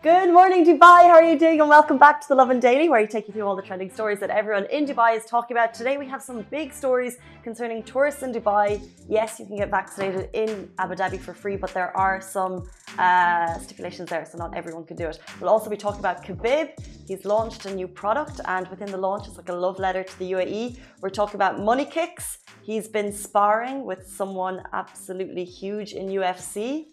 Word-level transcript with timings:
Good 0.00 0.32
morning, 0.32 0.64
Dubai. 0.64 1.08
How 1.10 1.14
are 1.14 1.24
you 1.24 1.36
doing? 1.36 1.58
And 1.60 1.68
welcome 1.68 1.98
back 1.98 2.20
to 2.20 2.28
the 2.28 2.36
Lovin 2.36 2.60
Daily, 2.60 2.88
where 2.88 3.00
I 3.00 3.04
take 3.04 3.26
you 3.26 3.34
through 3.34 3.48
all 3.48 3.56
the 3.56 3.62
trending 3.62 3.90
stories 3.90 4.20
that 4.20 4.30
everyone 4.30 4.66
in 4.66 4.86
Dubai 4.86 5.16
is 5.16 5.24
talking 5.24 5.56
about. 5.56 5.74
Today, 5.74 5.96
we 5.98 6.06
have 6.06 6.22
some 6.22 6.42
big 6.52 6.72
stories 6.72 7.18
concerning 7.42 7.82
tourists 7.82 8.22
in 8.22 8.32
Dubai. 8.32 8.80
Yes, 9.08 9.40
you 9.40 9.46
can 9.46 9.56
get 9.56 9.70
vaccinated 9.72 10.30
in 10.34 10.70
Abu 10.78 10.94
Dhabi 10.94 11.18
for 11.18 11.34
free, 11.34 11.56
but 11.56 11.74
there 11.74 11.90
are 11.96 12.20
some 12.20 12.70
uh, 12.96 13.58
stipulations 13.58 14.08
there, 14.08 14.24
so 14.24 14.38
not 14.38 14.56
everyone 14.56 14.84
can 14.84 14.96
do 14.96 15.08
it. 15.08 15.18
We'll 15.40 15.50
also 15.50 15.68
be 15.68 15.76
talking 15.76 15.98
about 15.98 16.24
Khabib. 16.24 16.68
He's 17.08 17.24
launched 17.24 17.66
a 17.66 17.74
new 17.74 17.88
product, 17.88 18.40
and 18.44 18.68
within 18.68 18.92
the 18.92 18.98
launch, 18.98 19.26
it's 19.26 19.36
like 19.36 19.48
a 19.48 19.52
love 19.66 19.80
letter 19.80 20.04
to 20.04 20.18
the 20.20 20.30
UAE. 20.30 20.78
We're 21.00 21.10
talking 21.10 21.34
about 21.34 21.58
money 21.58 21.84
kicks. 21.84 22.38
He's 22.62 22.86
been 22.86 23.10
sparring 23.10 23.84
with 23.84 24.06
someone 24.06 24.62
absolutely 24.72 25.44
huge 25.44 25.90
in 25.92 26.06
UFC. 26.06 26.86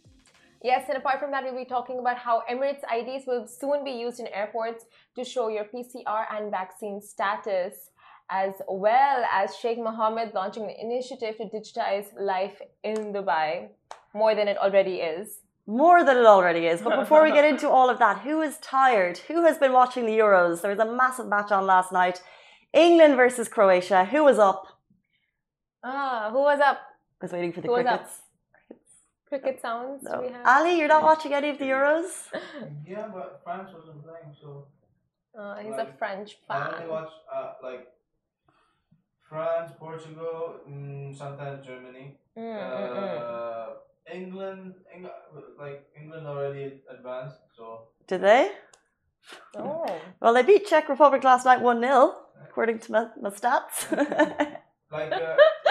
Yes, 0.65 0.85
and 0.89 0.97
apart 0.97 1.19
from 1.19 1.29
that, 1.29 1.43
we'll 1.43 1.55
be 1.55 1.63
talking 1.63 1.99
about 1.99 2.17
how 2.17 2.41
Emirates 2.51 2.83
IDs 2.91 3.27
will 3.27 3.45
soon 3.45 3.83
be 3.83 3.91
used 3.91 4.19
in 4.19 4.25
airports 4.25 4.85
to 5.15 5.23
show 5.23 5.47
your 5.47 5.65
PCR 5.65 6.25
and 6.35 6.49
vaccine 6.49 6.99
status, 6.99 7.91
as 8.31 8.53
well 8.67 9.23
as 9.31 9.55
Sheikh 9.55 9.77
Mohammed 9.77 10.33
launching 10.33 10.63
an 10.63 10.75
initiative 10.87 11.37
to 11.37 11.45
digitize 11.55 12.07
life 12.19 12.59
in 12.83 13.13
Dubai 13.13 13.67
more 14.15 14.33
than 14.33 14.47
it 14.47 14.57
already 14.57 14.95
is. 15.13 15.41
More 15.67 16.03
than 16.03 16.17
it 16.17 16.25
already 16.25 16.65
is. 16.65 16.81
But 16.81 16.99
before 16.99 17.21
we 17.21 17.31
get 17.31 17.45
into 17.53 17.69
all 17.69 17.91
of 17.91 17.99
that, 17.99 18.21
who 18.21 18.41
is 18.41 18.57
tired? 18.57 19.19
Who 19.27 19.43
has 19.43 19.59
been 19.59 19.71
watching 19.71 20.07
the 20.07 20.17
Euros? 20.17 20.63
There 20.63 20.71
was 20.71 20.79
a 20.79 20.91
massive 20.91 21.27
match 21.27 21.51
on 21.51 21.67
last 21.67 21.91
night. 21.91 22.23
England 22.73 23.17
versus 23.17 23.47
Croatia. 23.47 24.05
Who 24.05 24.23
was 24.23 24.39
up? 24.39 24.63
Ah, 25.83 26.29
who 26.31 26.39
was 26.39 26.59
up? 26.59 26.79
I 27.21 27.25
was 27.25 27.33
waiting 27.33 27.53
for 27.53 27.61
the 27.61 27.67
Who 27.67 27.75
crickets. 27.75 28.24
Cricket 29.27 29.59
sounds. 29.61 30.03
No. 30.03 30.21
We 30.21 30.29
have. 30.29 30.45
Ali, 30.45 30.77
you're 30.77 30.87
not 30.87 31.03
watching 31.03 31.33
any 31.33 31.49
of 31.49 31.57
the 31.57 31.65
Euros? 31.65 32.05
Yeah, 32.87 33.07
but 33.11 33.41
France 33.43 33.69
wasn't 33.73 34.01
playing, 34.03 34.35
so 34.39 34.67
Uh, 35.37 35.55
he's 35.57 35.77
a 35.77 35.83
Like, 35.83 35.97
French 35.97 36.37
I 36.49 36.53
fan. 36.53 36.73
only 36.77 36.89
watch 36.89 37.13
uh, 37.33 37.53
like 37.61 37.87
France, 39.29 39.71
Portugal, 39.79 40.61
mm, 40.69 41.15
sometimes 41.17 41.65
Germany, 41.65 42.17
Mm, 42.37 42.43
mm, 42.77 42.91
mm. 42.95 43.21
uh, 43.29 43.73
England, 44.13 44.75
Eng- 44.93 45.09
like 45.57 45.79
England 45.99 46.25
already 46.27 46.81
advanced, 46.89 47.39
so 47.57 47.89
Did 48.07 48.21
they? 48.21 48.51
Oh. 49.57 49.99
Well, 50.19 50.33
they 50.33 50.43
beat 50.43 50.67
Czech 50.67 50.89
Republic 50.89 51.23
last 51.23 51.45
night 51.45 51.61
1 51.61 51.79
0, 51.81 52.15
according 52.49 52.79
to 52.79 52.91
my, 52.91 53.07
my 53.21 53.29
stats. 53.29 53.89
like 54.91 55.11
uh, 55.11 55.19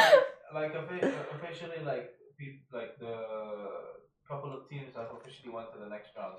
like, 0.55 0.72
like 1.00 1.02
uh, 1.02 1.36
officially 1.36 1.80
like 1.84 2.10
peop- 2.38 2.64
like 2.72 2.98
the 2.98 3.14
couple 4.28 4.52
of 4.52 4.69
teams 4.69 4.94
have 4.94 5.10
officially 5.12 5.52
went 5.52 5.70
to 5.72 5.78
the 5.78 5.84
next 5.97 6.11
round, 6.19 6.37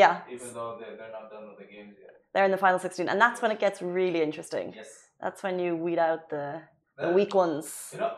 yeah, 0.00 0.14
even 0.34 0.48
though 0.56 0.72
they 0.80 0.88
they're 0.98 1.14
not 1.18 1.26
done 1.34 1.44
with 1.50 1.58
the 1.62 1.68
games 1.74 1.94
yet. 2.04 2.14
they're 2.32 2.48
in 2.50 2.54
the 2.56 2.62
final 2.66 2.78
16. 2.78 3.08
And 3.12 3.18
that's 3.24 3.40
when 3.42 3.50
it 3.56 3.60
gets 3.66 3.78
really 3.98 4.20
interesting. 4.28 4.66
Yes. 4.80 4.90
That's 5.22 5.40
when 5.46 5.56
you 5.64 5.70
weed 5.84 6.00
out 6.08 6.22
the, 6.34 6.46
the 7.02 7.10
weak 7.18 7.32
ones. 7.44 7.66
You 7.92 8.00
know, 8.02 8.12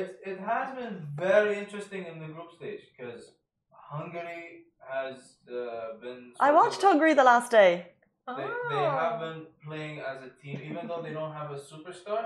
it 0.00 0.08
it 0.32 0.38
has 0.52 0.66
been 0.80 0.96
very 1.28 1.54
interesting 1.62 2.02
in 2.10 2.16
the 2.22 2.28
group 2.34 2.50
stage 2.58 2.82
because 2.92 3.22
Hungary 3.92 4.44
has 4.94 5.16
uh, 5.48 5.98
been. 6.04 6.20
I 6.48 6.50
watched 6.60 6.82
of- 6.82 6.88
Hungary 6.90 7.14
the 7.22 7.24
last 7.32 7.50
day. 7.62 7.72
They, 8.38 8.46
they 8.72 8.84
Oh. 8.88 8.98
have 9.02 9.16
been 9.24 9.40
playing 9.66 9.96
as 10.10 10.18
a 10.28 10.30
team, 10.42 10.56
even 10.70 10.82
though 10.88 11.02
they 11.06 11.12
don't 11.18 11.34
have 11.40 11.50
a 11.58 11.60
superstar. 11.70 12.22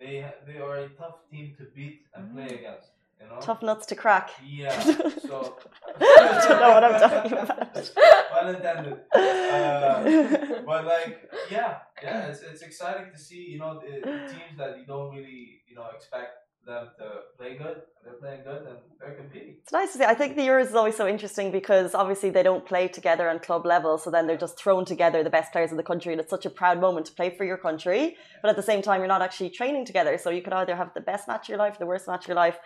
They 0.00 0.14
they 0.48 0.58
are 0.66 0.76
a 0.86 0.88
tough 1.00 1.18
team 1.30 1.46
to 1.58 1.64
beat 1.76 1.98
and 2.14 2.22
play 2.34 2.50
against. 2.60 2.90
You 3.22 3.28
know. 3.28 3.40
Tough 3.40 3.62
nuts 3.62 3.86
to 3.86 3.94
crack. 3.94 4.30
Yeah. 4.44 4.72
So. 5.22 5.56
I 6.00 6.46
don't 6.48 6.60
know 6.60 6.72
what 6.74 6.84
I'm 6.84 7.00
talking 7.00 7.32
about. 7.32 7.90
Well 8.32 8.54
intended. 8.54 8.98
Uh, 9.14 10.62
but 10.66 10.84
like, 10.84 11.30
yeah, 11.50 11.78
yeah, 12.02 12.26
it's, 12.26 12.42
it's 12.42 12.62
exciting 12.62 13.10
to 13.12 13.18
see, 13.18 13.50
you 13.52 13.58
know, 13.58 13.80
the, 13.80 14.00
the 14.00 14.18
teams 14.32 14.58
that 14.58 14.78
you 14.78 14.84
don't 14.86 15.14
really, 15.14 15.62
you 15.68 15.74
know, 15.74 15.86
expect 15.94 16.32
them 16.66 16.88
to 16.98 17.04
play 17.38 17.56
good. 17.56 17.82
They're 18.04 18.14
playing 18.14 18.42
good 18.44 18.66
and 18.66 18.78
they're 19.00 19.14
competing. 19.14 19.56
It's 19.62 19.72
nice 19.72 19.92
to 19.92 19.98
see. 19.98 20.04
I 20.04 20.14
think 20.14 20.36
the 20.36 20.42
Euros 20.42 20.66
is 20.66 20.74
always 20.74 20.96
so 20.96 21.06
interesting 21.06 21.50
because 21.50 21.94
obviously 21.94 22.30
they 22.30 22.42
don't 22.42 22.64
play 22.64 22.88
together 22.88 23.28
on 23.28 23.38
club 23.38 23.64
level, 23.66 23.98
so 23.98 24.10
then 24.10 24.26
they're 24.26 24.36
just 24.36 24.58
thrown 24.58 24.84
together, 24.84 25.22
the 25.22 25.30
best 25.30 25.52
players 25.52 25.70
in 25.70 25.76
the 25.76 25.82
country, 25.82 26.12
and 26.12 26.20
it's 26.20 26.30
such 26.30 26.46
a 26.46 26.50
proud 26.50 26.80
moment 26.80 27.06
to 27.06 27.12
play 27.12 27.30
for 27.36 27.44
your 27.44 27.58
country. 27.58 28.16
But 28.42 28.50
at 28.50 28.56
the 28.56 28.62
same 28.62 28.82
time, 28.82 29.00
you're 29.00 29.08
not 29.08 29.22
actually 29.22 29.50
training 29.50 29.84
together, 29.86 30.18
so 30.18 30.30
you 30.30 30.42
could 30.42 30.52
either 30.52 30.76
have 30.76 30.94
the 30.94 31.00
best 31.00 31.28
match 31.28 31.44
of 31.46 31.48
your 31.50 31.58
life, 31.58 31.78
the 31.78 31.86
worst 31.86 32.06
match 32.08 32.24
of 32.24 32.28
your 32.28 32.36
life. 32.36 32.58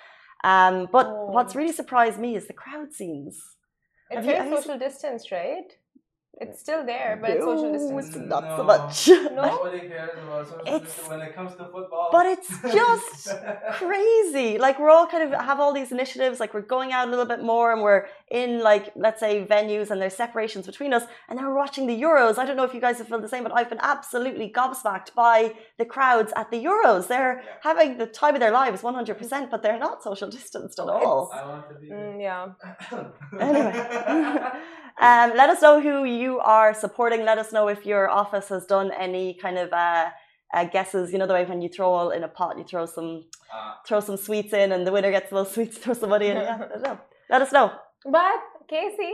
Um, 0.47 0.89
but 0.93 1.07
Oh. 1.07 1.27
what's 1.35 1.55
really 1.57 1.73
surprised 1.73 2.19
me 2.19 2.37
is 2.37 2.47
the 2.47 2.53
crowd 2.63 2.93
scenes. 2.93 3.35
It's 4.11 4.25
very 4.25 4.49
social 4.57 4.79
distance, 4.79 5.33
right? 5.33 5.69
It's 6.39 6.61
still 6.61 6.85
there, 6.85 7.17
but 7.21 7.31
it's 7.31 7.43
social 7.45 7.73
No, 7.73 7.79
distance. 7.79 8.09
it's 8.09 8.17
not 8.35 8.43
so 8.45 8.57
No. 8.59 8.65
much. 8.65 9.09
No? 9.09 9.43
Nobody 9.57 9.89
cares 9.89 10.11
about 10.23 10.47
social 10.47 10.61
It's- 10.67 10.83
distance 10.83 11.09
when 11.09 11.21
it 11.23 11.35
comes 11.35 11.53
to 11.57 11.65
football. 11.75 12.09
But 12.13 12.27
it's 12.35 12.51
just 12.81 13.29
crazy. 13.81 14.59
Like 14.59 14.79
we're 14.79 14.91
all 14.91 15.07
kind 15.07 15.23
of 15.27 15.31
have 15.41 15.59
all 15.61 15.73
these 15.73 15.93
initiatives. 15.93 16.39
Like 16.39 16.53
we're 16.55 16.69
going 16.77 16.93
out 16.93 17.09
a 17.09 17.11
little 17.11 17.25
bit 17.35 17.43
more, 17.43 17.73
and 17.73 17.81
we're 17.87 18.03
in 18.31 18.51
like 18.71 18.93
let's 18.97 19.21
say 19.21 19.33
venues, 19.47 19.91
and 19.91 19.99
there's 20.03 20.15
separations 20.15 20.67
between 20.67 20.93
us. 20.93 21.05
And 21.29 21.39
then 21.39 21.47
we're 21.47 21.57
watching 21.65 21.87
the 21.87 21.99
Euros. 22.09 22.37
I 22.39 22.45
don't 22.47 22.57
know 22.61 22.65
if 22.71 22.75
you 22.75 22.83
guys 22.83 22.99
have 22.99 23.09
felt 23.09 23.23
the 23.23 23.29
same, 23.35 23.43
but 23.43 23.53
I've 23.59 23.71
been 23.71 23.81
absolutely 23.95 24.49
gobsmacked 24.61 25.15
by 25.15 25.55
the 25.79 25.87
crowds 25.87 26.33
at 26.37 26.51
the 26.51 26.61
Euros. 26.63 27.07
They're 27.09 27.37
Yeah. 27.43 27.51
having 27.63 27.97
the 27.99 28.07
time 28.07 28.35
of 28.35 28.41
their 28.41 28.51
lives, 28.63 28.83
100, 28.83 29.17
percent 29.17 29.51
but 29.51 29.63
they're 29.63 29.79
not 29.89 30.03
social 30.03 30.29
distanced 30.29 30.79
at 30.79 30.89
all. 30.89 31.31
I 31.33 31.47
want 31.47 31.69
to 31.71 31.75
be. 31.77 31.89
Mm, 31.91 32.21
yeah. 32.21 32.49
Anyway. 33.41 34.51
Um, 34.99 35.33
let 35.37 35.51
us 35.51 35.61
know 35.61 35.79
who 35.81 36.05
you 36.05 36.39
are 36.41 36.73
supporting. 36.75 37.25
Let 37.25 37.39
us 37.39 37.53
know 37.53 37.69
if 37.69 37.85
your 37.85 38.09
office 38.09 38.49
has 38.49 38.65
done 38.67 38.91
any 38.93 39.35
kind 39.35 39.59
of 39.59 39.71
uh, 39.73 40.09
uh, 40.55 40.65
guesses. 40.65 41.13
You 41.13 41.19
know 41.19 41.27
the 41.27 41.35
way 41.35 41.45
when 41.45 41.61
you 41.61 41.69
throw 41.69 41.93
all 41.93 42.11
in 42.11 42.23
a 42.25 42.29
pot, 42.29 42.57
you 42.59 42.65
throw 42.65 42.87
some 42.87 43.25
Ah. 43.53 43.79
throw 43.87 44.01
some 44.01 44.17
sweets 44.17 44.53
in, 44.53 44.73
and 44.73 44.85
the 44.87 44.91
winner 44.91 45.11
gets 45.13 45.31
those 45.31 45.53
sweets. 45.53 45.79
Throw 45.83 45.95
some 45.95 46.11
money 46.11 46.27
in. 46.29 46.37
Yeah, 46.37 46.57
let 46.59 46.73
us 46.73 46.83
know. 46.83 46.99
Let 47.31 47.43
us 47.43 47.53
know. 47.53 47.71
But 48.05 48.41
Casey, 48.69 49.13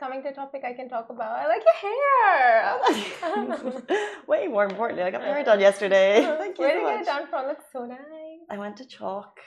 coming 0.00 0.20
to 0.24 0.30
a 0.30 0.32
topic 0.32 0.62
I 0.64 0.72
can 0.72 0.88
talk 0.88 1.10
about. 1.10 1.36
I 1.42 1.46
like 1.46 1.62
your 1.68 1.78
hair. 1.86 2.80
Way 4.26 4.48
more 4.48 4.64
importantly, 4.64 5.04
I 5.04 5.10
got 5.12 5.20
my 5.20 5.28
hair 5.28 5.44
done 5.44 5.60
yesterday. 5.60 6.22
Thank 6.38 6.58
you 6.58 6.64
Where 6.64 6.74
so 6.74 6.76
did 6.80 6.82
you 6.82 6.88
get 6.90 7.00
it 7.02 7.06
done 7.06 7.26
from? 7.30 7.46
Looks 7.46 7.64
so 7.72 7.84
nice. 7.86 8.42
I 8.50 8.58
went 8.58 8.76
to 8.78 8.84
chalk. 8.84 9.38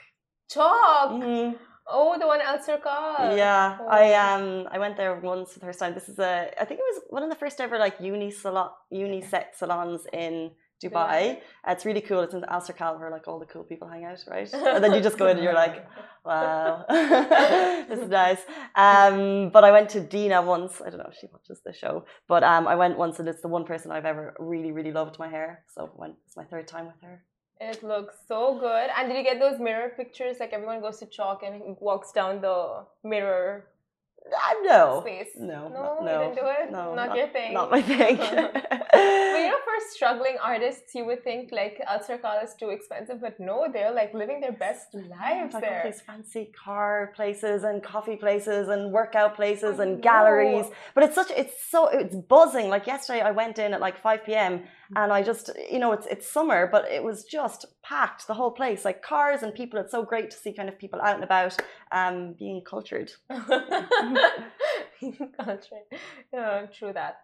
Chalk. 0.50 1.10
Mhm. 1.10 1.58
Oh, 1.86 2.16
the 2.18 2.26
one 2.26 2.40
Alserkal. 2.40 3.36
Yeah, 3.36 3.76
Oh. 3.80 3.86
I 3.88 4.14
um 4.14 4.66
I 4.70 4.78
went 4.78 4.96
there 4.96 5.14
once 5.20 5.52
for 5.52 5.58
the 5.60 5.66
first 5.66 5.78
time. 5.78 5.94
This 5.94 6.08
is 6.08 6.18
a 6.18 6.50
I 6.60 6.64
think 6.64 6.80
it 6.80 6.86
was 6.94 7.02
one 7.10 7.22
of 7.22 7.30
the 7.30 7.36
first 7.36 7.60
ever 7.60 7.78
like 7.78 7.96
uni 8.00 8.30
salon 8.30 8.70
unisex 8.92 9.56
salons 9.60 10.06
in 10.12 10.50
Dubai. 10.82 11.36
Uh, 11.66 11.72
It's 11.72 11.84
really 11.86 12.00
cool. 12.00 12.20
It's 12.22 12.34
in 12.34 12.44
Al 12.44 12.60
Alserkal 12.60 12.98
where 12.98 13.10
like 13.10 13.26
all 13.28 13.38
the 13.38 13.46
cool 13.46 13.64
people 13.64 13.88
hang 13.88 14.04
out, 14.04 14.18
right? 14.28 14.52
and 14.74 14.82
then 14.82 14.92
you 14.94 15.00
just 15.00 15.18
go 15.18 15.26
in 15.28 15.36
and 15.36 15.44
you're 15.44 15.54
like, 15.54 15.76
wow, 16.24 16.84
this 17.88 18.00
is 18.00 18.08
nice. 18.22 18.42
Um, 18.74 19.50
but 19.50 19.62
I 19.64 19.70
went 19.70 19.88
to 19.90 20.00
Dina 20.00 20.42
once. 20.42 20.80
I 20.84 20.90
don't 20.90 20.98
know 20.98 21.10
if 21.12 21.18
she 21.20 21.28
watches 21.32 21.60
the 21.64 21.72
show, 21.72 22.04
but 22.28 22.42
um, 22.42 22.66
I 22.66 22.74
went 22.74 22.98
once 22.98 23.18
and 23.20 23.28
it's 23.28 23.42
the 23.42 23.48
one 23.56 23.64
person 23.64 23.90
I've 23.92 24.04
ever 24.14 24.34
really 24.38 24.72
really 24.72 24.92
loved 24.92 25.18
my 25.18 25.28
hair. 25.28 25.64
So 25.74 25.90
went. 25.96 26.14
It's 26.26 26.36
my 26.36 26.44
third 26.44 26.66
time 26.66 26.86
with 26.86 27.00
her. 27.02 27.22
It 27.60 27.82
looks 27.82 28.14
so 28.28 28.58
good. 28.58 28.90
And 28.96 29.08
did 29.08 29.16
you 29.16 29.24
get 29.24 29.38
those 29.40 29.58
mirror 29.60 29.90
pictures? 29.96 30.36
Like 30.40 30.52
everyone 30.52 30.80
goes 30.80 30.98
to 30.98 31.06
chalk 31.06 31.42
and 31.42 31.76
walks 31.80 32.12
down 32.12 32.40
the 32.40 32.84
mirror 33.02 33.66
Uh, 34.26 34.54
no, 34.62 35.00
space. 35.02 35.32
no, 35.36 35.68
no, 35.68 35.80
not- 36.00 36.02
you 36.02 36.18
didn't 36.18 36.34
do 36.36 36.46
it. 36.58 36.70
no, 36.72 36.94
not, 36.94 37.16
your 37.16 37.28
thing. 37.28 37.52
Not 37.52 37.70
my 37.70 37.82
thing. 37.82 38.16
But 39.74 39.80
you 39.80 39.86
know, 39.86 39.86
for 39.86 39.94
struggling 39.94 40.36
artists, 40.42 40.94
you 40.94 41.04
would 41.04 41.24
think 41.24 41.50
like 41.52 41.80
Alserkal 41.88 42.42
is 42.42 42.54
too 42.54 42.70
expensive, 42.70 43.20
but 43.20 43.38
no, 43.40 43.66
they're 43.72 43.92
like 43.92 44.14
living 44.14 44.40
their 44.40 44.52
best 44.52 44.94
lives 44.94 45.54
like 45.54 45.54
all 45.54 45.60
there. 45.60 45.82
these 45.84 46.00
fancy 46.00 46.52
car 46.64 47.12
places 47.14 47.64
and 47.64 47.82
coffee 47.82 48.16
places 48.16 48.68
and 48.68 48.92
workout 48.92 49.34
places 49.36 49.80
I 49.80 49.84
and 49.84 49.96
know. 49.96 50.00
galleries. 50.00 50.66
But 50.94 51.04
it's 51.04 51.14
such 51.14 51.30
it's 51.30 51.54
so 51.70 51.88
it's 51.88 52.14
buzzing. 52.14 52.68
Like 52.68 52.86
yesterday 52.86 53.20
I 53.20 53.30
went 53.32 53.58
in 53.58 53.74
at 53.74 53.80
like 53.80 54.00
5 54.00 54.24
p.m. 54.24 54.62
and 54.96 55.12
I 55.12 55.22
just 55.22 55.50
you 55.70 55.78
know 55.78 55.92
it's 55.92 56.06
it's 56.06 56.30
summer, 56.30 56.68
but 56.70 56.90
it 56.90 57.02
was 57.02 57.24
just 57.24 57.66
packed 57.82 58.26
the 58.26 58.34
whole 58.34 58.52
place. 58.52 58.84
Like 58.84 59.02
cars 59.02 59.42
and 59.42 59.54
people. 59.54 59.80
It's 59.80 59.92
so 59.92 60.02
great 60.02 60.30
to 60.30 60.36
see 60.36 60.52
kind 60.52 60.68
of 60.68 60.78
people 60.78 61.00
out 61.00 61.14
and 61.14 61.24
about 61.24 61.56
um 61.92 62.34
being 62.38 62.62
cultured. 62.62 63.12
Culture. 65.36 65.82
Yeah, 66.32 66.66
true 66.66 66.92
that. 66.92 67.20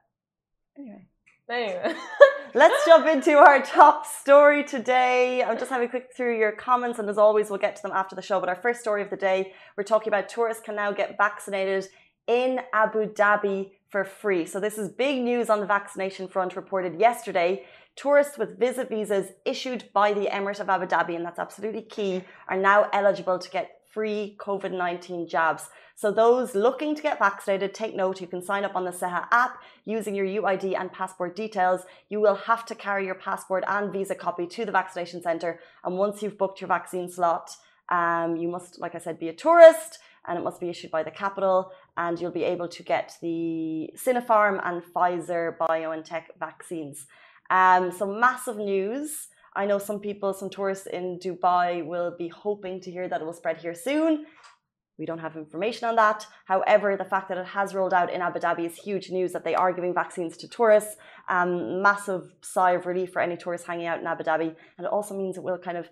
Anyway. 0.79 1.06
Anyway. 1.50 1.94
Let's 2.55 2.85
jump 2.85 3.06
into 3.06 3.37
our 3.37 3.62
top 3.62 4.06
story 4.06 4.64
today. 4.64 5.43
I'm 5.43 5.56
just 5.56 5.70
having 5.70 5.87
a 5.87 5.91
quick 5.91 6.11
through 6.17 6.37
your 6.37 6.50
comments, 6.50 6.99
and 6.99 7.08
as 7.08 7.17
always, 7.17 7.49
we'll 7.49 7.61
get 7.61 7.76
to 7.76 7.82
them 7.82 7.93
after 7.93 8.17
the 8.17 8.23
show. 8.23 8.41
But 8.41 8.49
our 8.49 8.56
first 8.56 8.81
story 8.81 9.02
of 9.02 9.11
the 9.11 9.17
day, 9.17 9.52
we're 9.76 9.85
talking 9.85 10.08
about 10.08 10.29
tourists 10.29 10.62
can 10.62 10.75
now 10.75 10.91
get 10.91 11.17
vaccinated 11.17 11.87
in 12.26 12.61
Abu 12.73 13.06
Dhabi 13.06 13.70
for 13.88 14.05
free. 14.05 14.47
So, 14.47 14.58
this 14.58 14.79
is 14.79 14.88
big 14.88 15.23
news 15.23 15.49
on 15.49 15.61
the 15.61 15.67
vaccination 15.67 16.26
front 16.26 16.56
reported 16.56 16.99
yesterday. 16.99 17.64
Tourists 17.94 18.37
with 18.37 18.58
visit 18.58 18.88
visas 18.88 19.31
issued 19.44 19.85
by 19.93 20.12
the 20.12 20.26
Emirate 20.26 20.61
of 20.61 20.69
Abu 20.69 20.87
Dhabi, 20.87 21.14
and 21.14 21.25
that's 21.25 21.38
absolutely 21.38 21.82
key, 21.82 22.25
are 22.49 22.56
now 22.56 22.88
eligible 22.93 23.38
to 23.38 23.50
get 23.50 23.80
free 23.92 24.37
COVID 24.38 24.72
19 24.72 25.28
jabs. 25.28 25.69
So, 25.94 26.10
those 26.10 26.54
looking 26.54 26.94
to 26.94 27.02
get 27.02 27.19
vaccinated, 27.19 27.75
take 27.75 27.94
note 27.94 28.20
you 28.20 28.26
can 28.26 28.42
sign 28.42 28.64
up 28.64 28.75
on 28.75 28.84
the 28.84 28.90
Seha 28.90 29.26
app 29.31 29.62
using 29.84 30.14
your 30.14 30.26
UID 30.26 30.78
and 30.78 30.90
passport 30.90 31.37
details. 31.37 31.82
You 32.08 32.20
will 32.20 32.37
have 32.37 32.64
to 32.66 32.75
carry 32.75 33.04
your 33.04 33.16
passport 33.16 33.64
and 33.69 33.92
visa 33.92 34.14
copy 34.14 34.46
to 34.46 34.64
the 34.64 34.72
vaccination 34.72 35.22
centre. 35.22 35.60
And 35.84 35.98
once 35.98 36.22
you've 36.22 36.38
booked 36.38 36.60
your 36.60 36.69
vaccine 36.69 37.10
slot, 37.10 37.54
um, 37.90 38.37
you 38.37 38.48
must, 38.48 38.81
like 38.81 38.94
I 38.94 38.98
said, 38.98 39.19
be 39.19 39.28
a 39.28 39.34
tourist 39.34 39.98
and 40.26 40.38
it 40.38 40.42
must 40.42 40.60
be 40.60 40.69
issued 40.69 40.90
by 40.90 41.02
the 41.02 41.10
capital. 41.10 41.72
And 41.96 42.19
you'll 42.19 42.31
be 42.31 42.44
able 42.44 42.69
to 42.69 42.82
get 42.82 43.16
the 43.20 43.90
Sinopharm 43.96 44.60
and 44.64 44.82
Pfizer 44.82 45.56
BioNTech 45.58 46.25
vaccines. 46.38 47.06
Um, 47.50 47.92
so, 47.92 48.06
massive 48.06 48.56
news. 48.56 49.28
I 49.61 49.67
know 49.67 49.79
some 49.79 50.01
people, 50.01 50.33
some 50.33 50.49
tourists 50.49 50.87
in 50.87 51.05
Dubai 51.25 51.85
will 51.93 52.11
be 52.23 52.29
hoping 52.29 52.81
to 52.85 52.91
hear 52.91 53.07
that 53.09 53.21
it 53.21 53.25
will 53.27 53.41
spread 53.43 53.59
here 53.65 53.75
soon. 53.75 54.25
We 54.99 55.05
don't 55.05 55.23
have 55.27 55.37
information 55.45 55.85
on 55.91 55.97
that. 55.97 56.27
However, 56.53 56.89
the 56.97 57.11
fact 57.12 57.27
that 57.29 57.37
it 57.37 57.49
has 57.59 57.75
rolled 57.75 57.95
out 57.99 58.09
in 58.15 58.23
Abu 58.29 58.39
Dhabi 58.45 58.65
is 58.71 58.77
huge 58.89 59.07
news 59.17 59.31
that 59.35 59.45
they 59.45 59.55
are 59.62 59.73
giving 59.79 59.93
vaccines 60.03 60.39
to 60.39 60.49
tourists. 60.49 60.97
Um, 61.29 61.83
massive 61.83 62.25
sigh 62.41 62.73
of 62.79 62.87
relief 62.87 63.12
for 63.12 63.21
any 63.21 63.37
tourists 63.37 63.67
hanging 63.67 63.89
out 63.91 64.01
in 64.01 64.07
Abu 64.07 64.25
Dhabi. 64.25 64.51
And 64.77 64.83
it 64.87 64.93
also 64.97 65.15
means 65.21 65.37
it 65.37 65.43
will 65.43 65.59
kind 65.59 65.77
of 65.83 65.87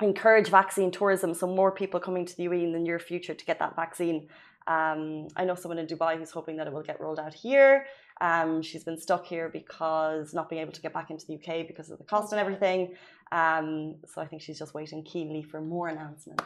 encourage 0.00 0.48
vaccine 0.60 0.92
tourism, 0.92 1.34
so 1.34 1.44
more 1.48 1.72
people 1.72 1.98
coming 1.98 2.24
to 2.24 2.36
the 2.36 2.44
UAE 2.48 2.64
in 2.68 2.72
the 2.72 2.84
near 2.88 3.00
future 3.00 3.34
to 3.34 3.44
get 3.50 3.58
that 3.58 3.74
vaccine. 3.74 4.28
Um, 4.68 5.28
I 5.36 5.44
know 5.44 5.56
someone 5.56 5.78
in 5.78 5.88
Dubai 5.88 6.12
who's 6.18 6.30
hoping 6.38 6.56
that 6.58 6.66
it 6.68 6.72
will 6.72 6.88
get 6.90 7.00
rolled 7.00 7.18
out 7.18 7.34
here. 7.34 7.86
Um, 8.20 8.62
she's 8.62 8.84
been 8.84 8.98
stuck 8.98 9.26
here 9.26 9.48
because 9.48 10.32
not 10.32 10.48
being 10.48 10.62
able 10.62 10.72
to 10.72 10.80
get 10.80 10.92
back 10.92 11.10
into 11.10 11.26
the 11.26 11.34
UK 11.34 11.66
because 11.66 11.90
of 11.90 11.98
the 11.98 12.04
cost 12.04 12.32
and 12.32 12.40
everything. 12.40 12.94
Um, 13.32 13.96
so 14.06 14.20
I 14.22 14.26
think 14.26 14.42
she's 14.42 14.58
just 14.58 14.74
waiting 14.74 15.02
keenly 15.02 15.42
for 15.42 15.60
more 15.60 15.88
announcements. 15.88 16.44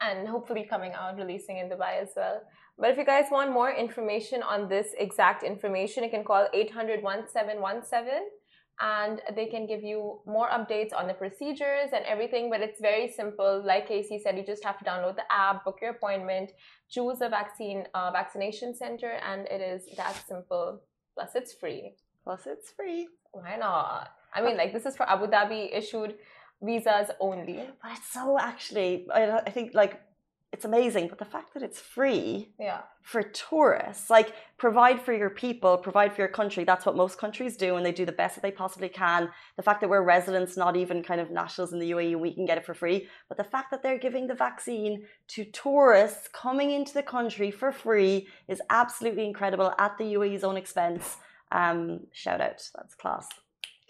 And 0.00 0.28
hopefully 0.28 0.64
coming 0.68 0.92
out, 0.92 1.16
releasing 1.16 1.58
in 1.58 1.68
Dubai 1.68 2.00
as 2.00 2.10
well. 2.16 2.42
But 2.78 2.90
if 2.90 2.98
you 2.98 3.04
guys 3.04 3.24
want 3.32 3.50
more 3.50 3.72
information 3.72 4.44
on 4.44 4.68
this 4.68 4.88
exact 4.96 5.42
information, 5.42 6.04
you 6.04 6.10
can 6.10 6.22
call 6.22 6.46
800 6.54 7.02
1717 7.02 8.22
and 8.80 9.20
they 9.34 9.46
can 9.46 9.66
give 9.66 9.82
you 9.82 10.20
more 10.24 10.48
updates 10.50 10.94
on 10.94 11.08
the 11.08 11.14
procedures 11.14 11.90
and 11.92 12.04
everything. 12.06 12.48
But 12.48 12.60
it's 12.60 12.80
very 12.80 13.10
simple. 13.10 13.60
Like 13.64 13.88
Casey 13.88 14.20
said, 14.22 14.36
you 14.38 14.44
just 14.44 14.64
have 14.64 14.78
to 14.78 14.84
download 14.84 15.16
the 15.16 15.24
app, 15.32 15.64
book 15.64 15.78
your 15.82 15.90
appointment, 15.90 16.52
choose 16.88 17.20
a 17.20 17.28
vaccine 17.28 17.86
uh, 17.94 18.12
vaccination 18.12 18.76
center, 18.76 19.18
and 19.28 19.48
it 19.48 19.60
is 19.60 19.82
that 19.96 20.14
simple. 20.28 20.80
Plus, 21.18 21.34
it's 21.34 21.52
free. 21.52 21.94
Plus, 22.22 22.46
it's 22.46 22.70
free. 22.70 23.08
Why 23.32 23.56
not? 23.56 24.12
I 24.32 24.40
mean, 24.40 24.54
uh, 24.54 24.58
like 24.58 24.72
this 24.72 24.86
is 24.86 24.96
for 24.96 25.02
Abu 25.10 25.26
Dhabi 25.26 25.76
issued 25.76 26.14
visas 26.62 27.10
only. 27.18 27.64
But 27.82 27.90
it's 27.96 28.12
so 28.12 28.38
actually, 28.38 29.08
I, 29.12 29.38
I 29.38 29.50
think 29.50 29.74
like 29.74 30.00
it's 30.52 30.64
amazing. 30.64 31.08
But 31.08 31.18
the 31.18 31.24
fact 31.24 31.52
that 31.54 31.62
it's 31.62 31.78
free 31.78 32.54
yeah. 32.58 32.80
for 33.02 33.22
tourists, 33.22 34.08
like 34.08 34.32
provide 34.56 35.00
for 35.00 35.12
your 35.12 35.30
people, 35.30 35.76
provide 35.76 36.14
for 36.14 36.22
your 36.22 36.28
country. 36.28 36.64
That's 36.64 36.86
what 36.86 36.96
most 36.96 37.18
countries 37.18 37.56
do, 37.56 37.76
and 37.76 37.84
they 37.84 37.92
do 37.92 38.06
the 38.06 38.12
best 38.12 38.34
that 38.36 38.42
they 38.42 38.50
possibly 38.50 38.88
can. 38.88 39.28
The 39.56 39.62
fact 39.62 39.80
that 39.82 39.90
we're 39.90 40.02
residents, 40.02 40.56
not 40.56 40.76
even 40.76 41.02
kind 41.02 41.20
of 41.20 41.30
nationals 41.30 41.72
in 41.72 41.78
the 41.78 41.90
UAE, 41.90 42.18
we 42.18 42.34
can 42.34 42.46
get 42.46 42.58
it 42.58 42.64
for 42.64 42.74
free. 42.74 43.08
But 43.28 43.36
the 43.36 43.44
fact 43.44 43.70
that 43.70 43.82
they're 43.82 43.98
giving 43.98 44.26
the 44.26 44.34
vaccine 44.34 45.04
to 45.28 45.44
tourists 45.44 46.28
coming 46.32 46.70
into 46.70 46.94
the 46.94 47.02
country 47.02 47.50
for 47.50 47.70
free 47.70 48.26
is 48.48 48.62
absolutely 48.70 49.26
incredible 49.26 49.74
at 49.78 49.98
the 49.98 50.04
UAE's 50.14 50.44
own 50.44 50.56
expense. 50.56 51.16
Um, 51.52 52.00
shout 52.12 52.40
out. 52.40 52.62
That's 52.74 52.94
class. 52.94 53.28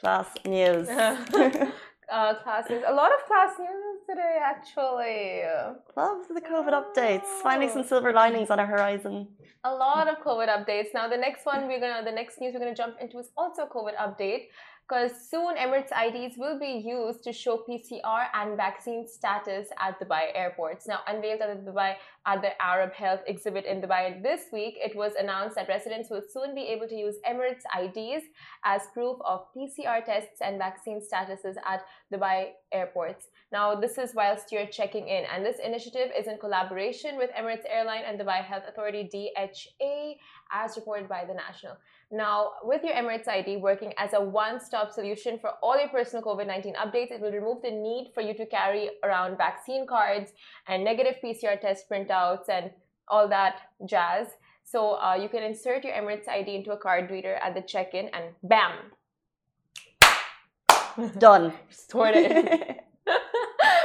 Class 0.01 0.29
news. 0.45 0.89
uh, 2.13 2.35
class 2.43 2.69
news. 2.69 2.83
A 2.87 2.95
lot 2.95 3.13
of 3.13 3.27
class 3.27 3.51
news 3.59 3.88
today, 4.09 4.39
actually. 4.43 5.43
Uh, 5.43 5.75
Love 5.97 6.27
the 6.29 6.41
COVID 6.41 6.73
updates. 6.81 7.27
Finding 7.43 7.69
some 7.69 7.85
silver 7.85 8.13
linings 8.13 8.51
on 8.51 8.59
our 8.59 8.67
horizon. 8.67 9.29
A 9.65 9.75
lot 9.75 10.09
of 10.09 10.19
COVID 10.25 10.49
updates. 10.49 10.89
Now, 10.95 11.09
the 11.09 11.17
next 11.17 11.45
one 11.45 11.67
we're 11.67 11.81
gonna, 11.81 12.05
the 12.05 12.13
next 12.13 12.41
news 12.41 12.55
we're 12.55 12.61
gonna 12.61 12.75
jump 12.75 12.97
into 13.01 13.19
is 13.19 13.31
also 13.37 13.63
a 13.63 13.69
COVID 13.69 13.97
update 13.97 14.45
because 14.89 15.13
soon 15.31 15.57
Emirates 15.57 15.93
IDs 15.93 16.39
will 16.39 16.59
be 16.59 16.83
used 16.85 17.23
to 17.25 17.33
show 17.33 17.63
PCR 17.69 18.27
and 18.33 18.57
vaccine 18.57 19.07
status 19.07 19.69
at 19.79 20.01
Dubai 20.01 20.31
airports. 20.35 20.87
Now, 20.87 21.01
unveiled 21.07 21.43
at 21.43 21.65
the 21.65 21.71
Dubai 21.71 21.95
at 22.27 22.41
the 22.41 22.61
Arab 22.63 22.93
Health 22.93 23.21
exhibit 23.27 23.67
in 23.67 23.83
Dubai 23.83 24.23
this 24.23 24.47
week, 24.53 24.79
it 24.79 24.97
was 24.97 25.13
announced 25.19 25.57
that 25.57 25.69
residents 25.69 26.09
will 26.11 26.23
soon 26.33 26.55
be 26.55 26.63
able 26.69 26.89
to 26.89 26.95
use 26.95 27.17
Emirates 27.29 27.65
IDs 27.79 28.25
as 28.65 28.83
proof 28.95 29.19
of 29.27 29.47
PCR 29.55 30.05
tests 30.05 30.41
and 30.41 30.57
vaccine 30.59 31.01
statuses 31.01 31.57
at 31.67 31.83
Dubai 32.13 32.53
airports. 32.73 33.27
Now, 33.53 33.75
this 33.75 33.99
is 33.99 34.15
whilst 34.15 34.53
you're 34.53 34.67
checking 34.67 35.09
in, 35.09 35.25
and 35.35 35.45
this 35.45 35.57
initiative 35.63 36.11
is 36.19 36.27
in 36.29 36.39
collaboration 36.39 37.17
with 37.17 37.31
Emirates 37.39 37.65
Airline 37.69 38.05
and 38.07 38.19
Dubai 38.19 38.43
Health 38.43 38.65
Authority 38.69 39.09
DHA, 39.13 40.15
as 40.53 40.77
reported 40.77 41.09
by 41.09 41.25
the 41.27 41.35
National. 41.35 41.77
Now, 42.11 42.53
with 42.63 42.83
your 42.85 42.95
Emirates 42.95 43.29
ID 43.29 43.59
working 43.59 43.93
as 43.99 44.15
a 44.15 44.21
one 44.21 44.61
stop 44.79 44.93
solution 44.93 45.39
for 45.39 45.51
all 45.63 45.79
your 45.79 45.89
personal 45.89 46.23
COVID 46.23 46.47
19 46.47 46.75
updates, 46.75 47.11
it 47.11 47.21
will 47.21 47.33
remove 47.33 47.63
the 47.63 47.71
need 47.71 48.13
for 48.15 48.21
you 48.21 48.35
to 48.35 48.47
carry 48.47 48.91
around 49.03 49.37
vaccine 49.37 49.87
cards 49.87 50.33
and 50.69 50.85
negative 50.85 51.15
PCR 51.23 51.61
test 51.61 51.91
printouts 51.91 52.49
and 52.49 52.71
all 53.09 53.29
that 53.29 53.61
jazz. 53.87 54.29
So, 54.65 55.01
uh, 55.01 55.15
you 55.21 55.29
can 55.29 55.43
insert 55.43 55.85
your 55.85 55.95
Emirates 55.95 56.29
ID 56.29 56.55
into 56.55 56.73
a 56.73 56.77
card 56.77 57.11
reader 57.11 57.35
at 57.35 57.55
the 57.55 57.63
check 57.63 57.95
in 57.95 58.09
and 58.09 58.27
bam! 58.43 58.75
Done. 61.19 61.53
Stored 61.71 62.15
it. 62.15 62.85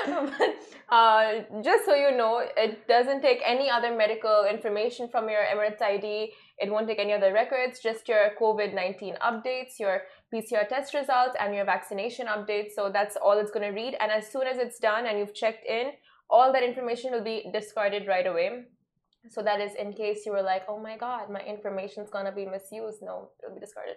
uh, 0.90 1.32
just 1.64 1.86
so 1.86 1.96
you 1.96 2.12
know, 2.16 2.46
it 2.58 2.88
doesn't 2.88 3.22
take 3.22 3.42
any 3.46 3.70
other 3.70 3.96
medical 3.96 4.46
information 4.50 5.08
from 5.08 5.30
your 5.30 5.44
Emirates 5.46 5.82
ID 5.82 6.34
it 6.58 6.72
won't 6.72 6.88
take 6.88 7.00
any 7.00 7.14
other 7.14 7.34
records, 7.34 7.80
just 7.80 8.08
your 8.08 8.30
COVID 8.40 8.74
19 8.74 9.16
updates, 9.22 9.80
your 9.80 10.04
PCR 10.34 10.68
test 10.68 10.94
results, 10.94 11.36
and 11.40 11.54
your 11.56 11.66
vaccination 11.66 12.28
updates. 12.28 12.72
So 12.76 12.90
that's 12.92 13.16
all 13.16 13.38
it's 13.38 13.52
going 13.52 13.68
to 13.68 13.76
read. 13.76 13.96
And 14.00 14.12
as 14.12 14.32
soon 14.32 14.48
as 14.48 14.58
it's 14.58 14.80
done 14.80 15.06
and 15.08 15.18
you've 15.18 15.34
checked 15.34 15.66
in, 15.66 15.92
all 16.30 16.54
that 16.54 16.64
information 16.64 17.12
will 17.12 17.24
be 17.24 17.50
discarded 17.52 18.08
right 18.08 18.28
away. 18.28 18.66
So 19.30 19.42
that 19.42 19.62
is 19.62 19.72
in 19.76 19.94
case 19.94 20.26
you 20.26 20.34
were 20.34 20.42
like, 20.42 20.64
oh 20.68 20.80
my 20.80 20.98
God, 20.98 21.30
my 21.30 21.40
information 21.42 22.04
is 22.04 22.10
going 22.10 22.26
to 22.26 22.32
be 22.32 22.46
misused. 22.46 23.00
No, 23.02 23.30
it'll 23.42 23.56
be 23.56 23.62
discarded. 23.62 23.96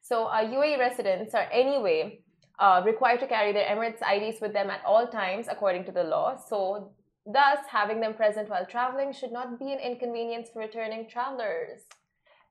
So 0.00 0.26
uh, 0.26 0.44
UAE 0.44 0.78
residents 0.78 1.34
are 1.34 1.48
anyway 1.52 2.20
uh, 2.58 2.82
required 2.84 3.20
to 3.20 3.26
carry 3.26 3.52
their 3.52 3.66
Emirates 3.66 4.00
IDs 4.02 4.40
with 4.40 4.52
them 4.52 4.70
at 4.70 4.82
all 4.86 5.08
times 5.08 5.46
according 5.50 5.84
to 5.86 5.92
the 5.92 6.04
law. 6.04 6.36
So 6.36 6.92
thus, 7.26 7.58
having 7.68 8.00
them 8.00 8.14
present 8.14 8.48
while 8.48 8.66
traveling 8.66 9.12
should 9.12 9.32
not 9.32 9.58
be 9.58 9.72
an 9.72 9.80
inconvenience 9.80 10.48
for 10.52 10.60
returning 10.60 11.08
travelers. 11.08 11.82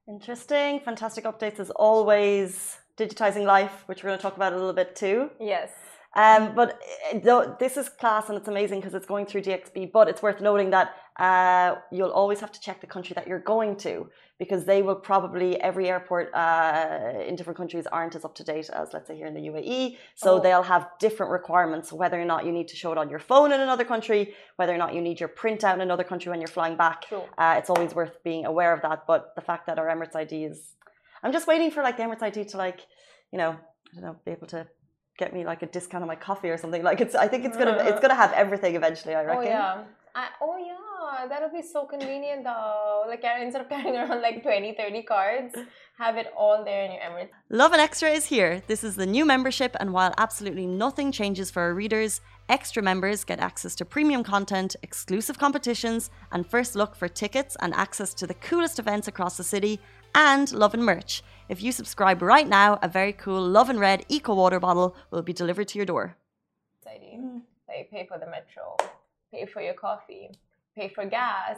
Interesting. 0.07 0.79
Fantastic 0.79 1.25
updates 1.25 1.59
as 1.59 1.69
always. 1.71 2.77
Digitizing 2.97 3.43
life, 3.45 3.83
which 3.87 4.03
we're 4.03 4.09
going 4.09 4.17
to 4.17 4.21
talk 4.21 4.37
about 4.37 4.53
a 4.53 4.55
little 4.55 4.73
bit 4.73 4.95
too. 4.95 5.29
Yes. 5.39 5.69
Um, 6.15 6.55
but 6.55 6.79
eh, 7.11 7.19
this 7.59 7.77
is 7.77 7.89
class 7.89 8.29
and 8.29 8.37
it's 8.37 8.47
amazing 8.47 8.79
because 8.79 8.95
it's 8.95 9.05
going 9.05 9.25
through 9.25 9.41
DXB. 9.41 9.91
But 9.91 10.07
it's 10.07 10.21
worth 10.21 10.41
noting 10.41 10.71
that 10.71 10.95
uh, 11.17 11.75
you'll 11.91 12.11
always 12.11 12.39
have 12.39 12.51
to 12.53 12.59
check 12.59 12.81
the 12.81 12.87
country 12.87 13.13
that 13.13 13.27
you're 13.27 13.39
going 13.39 13.75
to 13.77 14.09
because 14.39 14.65
they 14.65 14.81
will 14.81 14.95
probably 14.95 15.59
every 15.59 15.89
airport 15.89 16.33
uh, 16.33 17.13
in 17.27 17.35
different 17.35 17.57
countries 17.57 17.87
aren't 17.87 18.15
as 18.15 18.23
up 18.23 18.35
to 18.35 18.43
date 18.43 18.69
as 18.71 18.89
let's 18.93 19.07
say 19.07 19.15
here 19.15 19.25
in 19.25 19.33
the 19.33 19.41
UAE. 19.41 19.97
So 20.15 20.35
oh. 20.35 20.39
they'll 20.39 20.63
have 20.63 20.87
different 20.99 21.31
requirements. 21.31 21.91
Whether 21.91 22.21
or 22.21 22.25
not 22.25 22.45
you 22.45 22.51
need 22.51 22.67
to 22.67 22.75
show 22.75 22.91
it 22.91 22.97
on 22.97 23.09
your 23.09 23.19
phone 23.19 23.51
in 23.51 23.59
another 23.59 23.83
country, 23.83 24.33
whether 24.57 24.73
or 24.73 24.77
not 24.77 24.93
you 24.93 25.01
need 25.01 25.19
your 25.19 25.29
printout 25.29 25.73
in 25.73 25.81
another 25.81 26.03
country 26.03 26.29
when 26.29 26.39
you're 26.39 26.47
flying 26.47 26.77
back. 26.77 27.05
Sure. 27.09 27.27
Uh, 27.37 27.55
it's 27.57 27.69
always 27.69 27.95
worth 27.95 28.23
being 28.23 28.45
aware 28.45 28.73
of 28.73 28.81
that. 28.83 29.05
But 29.07 29.33
the 29.35 29.41
fact 29.41 29.65
that 29.67 29.79
our 29.79 29.87
Emirates 29.87 30.15
ID 30.15 30.45
is, 30.45 30.75
I'm 31.23 31.33
just 31.33 31.47
waiting 31.47 31.71
for 31.71 31.81
like 31.81 31.97
the 31.97 32.03
Emirates 32.03 32.21
ID 32.21 32.45
to 32.45 32.57
like, 32.57 32.81
you 33.31 33.39
know, 33.39 33.51
I 33.91 33.95
don't 33.95 34.03
know, 34.03 34.15
be 34.23 34.31
able 34.31 34.47
to 34.47 34.67
get 35.17 35.33
me 35.33 35.45
like 35.45 35.63
a 35.63 35.65
discount 35.65 36.03
on 36.03 36.07
my 36.07 36.15
coffee 36.15 36.49
or 36.49 36.57
something. 36.57 36.83
Like 36.83 37.01
it's, 37.01 37.15
I 37.15 37.27
think 37.27 37.43
it's 37.43 37.57
gonna, 37.57 37.83
it's 37.87 37.99
gonna 37.99 38.13
have 38.13 38.33
everything 38.33 38.75
eventually. 38.75 39.15
I 39.15 39.23
oh, 39.23 39.27
reckon. 39.27 39.43
Oh 39.45 39.49
yeah. 39.49 39.83
I, 40.17 40.29
oh 40.41 40.57
yeah, 40.57 41.27
that'll 41.27 41.51
be 41.51 41.61
so 41.61 41.85
convenient 41.85 42.43
though. 42.43 43.05
Like 43.07 43.23
instead 43.39 43.61
of 43.61 43.69
carrying 43.69 43.95
around 43.97 44.19
like 44.19 44.41
20, 44.41 44.73
30 44.73 45.03
cards, 45.03 45.53
have 45.99 46.17
it 46.17 46.33
all 46.35 46.65
there 46.65 46.85
in 46.85 46.93
your 46.93 47.01
Emirates. 47.01 47.29
Lovin 47.51 47.79
Extra 47.79 48.09
is 48.09 48.25
here. 48.25 48.63
This 48.65 48.83
is 48.83 48.95
the 48.95 49.05
new 49.05 49.25
membership, 49.25 49.75
and 49.79 49.93
while 49.93 50.15
absolutely 50.17 50.65
nothing 50.65 51.11
changes 51.11 51.51
for 51.51 51.61
our 51.61 51.75
readers, 51.75 52.21
extra 52.49 52.81
members 52.81 53.23
get 53.23 53.39
access 53.39 53.75
to 53.75 53.85
premium 53.85 54.23
content, 54.23 54.75
exclusive 54.81 55.37
competitions, 55.37 56.09
and 56.31 56.47
first 56.47 56.75
look 56.75 56.95
for 56.95 57.07
tickets 57.07 57.55
and 57.59 57.75
access 57.75 58.15
to 58.15 58.25
the 58.25 58.33
coolest 58.33 58.79
events 58.79 59.07
across 59.07 59.37
the 59.37 59.43
city, 59.43 59.79
and 60.15 60.51
Lovin 60.51 60.81
merch. 60.81 61.21
If 61.47 61.61
you 61.61 61.71
subscribe 61.71 62.23
right 62.23 62.47
now, 62.49 62.79
a 62.81 62.87
very 62.87 63.13
cool 63.13 63.47
Lovin 63.47 63.77
Red 63.77 64.03
Eco 64.09 64.33
Water 64.33 64.59
bottle 64.59 64.95
will 65.11 65.21
be 65.21 65.31
delivered 65.31 65.67
to 65.67 65.77
your 65.77 65.85
door. 65.85 66.17
They 67.67 67.87
pay 67.91 68.07
for 68.07 68.17
the 68.17 68.25
metro 68.25 68.77
pay 69.31 69.45
for 69.45 69.61
your 69.61 69.73
coffee, 69.73 70.29
pay 70.75 70.87
for 70.89 71.05
gas. 71.05 71.57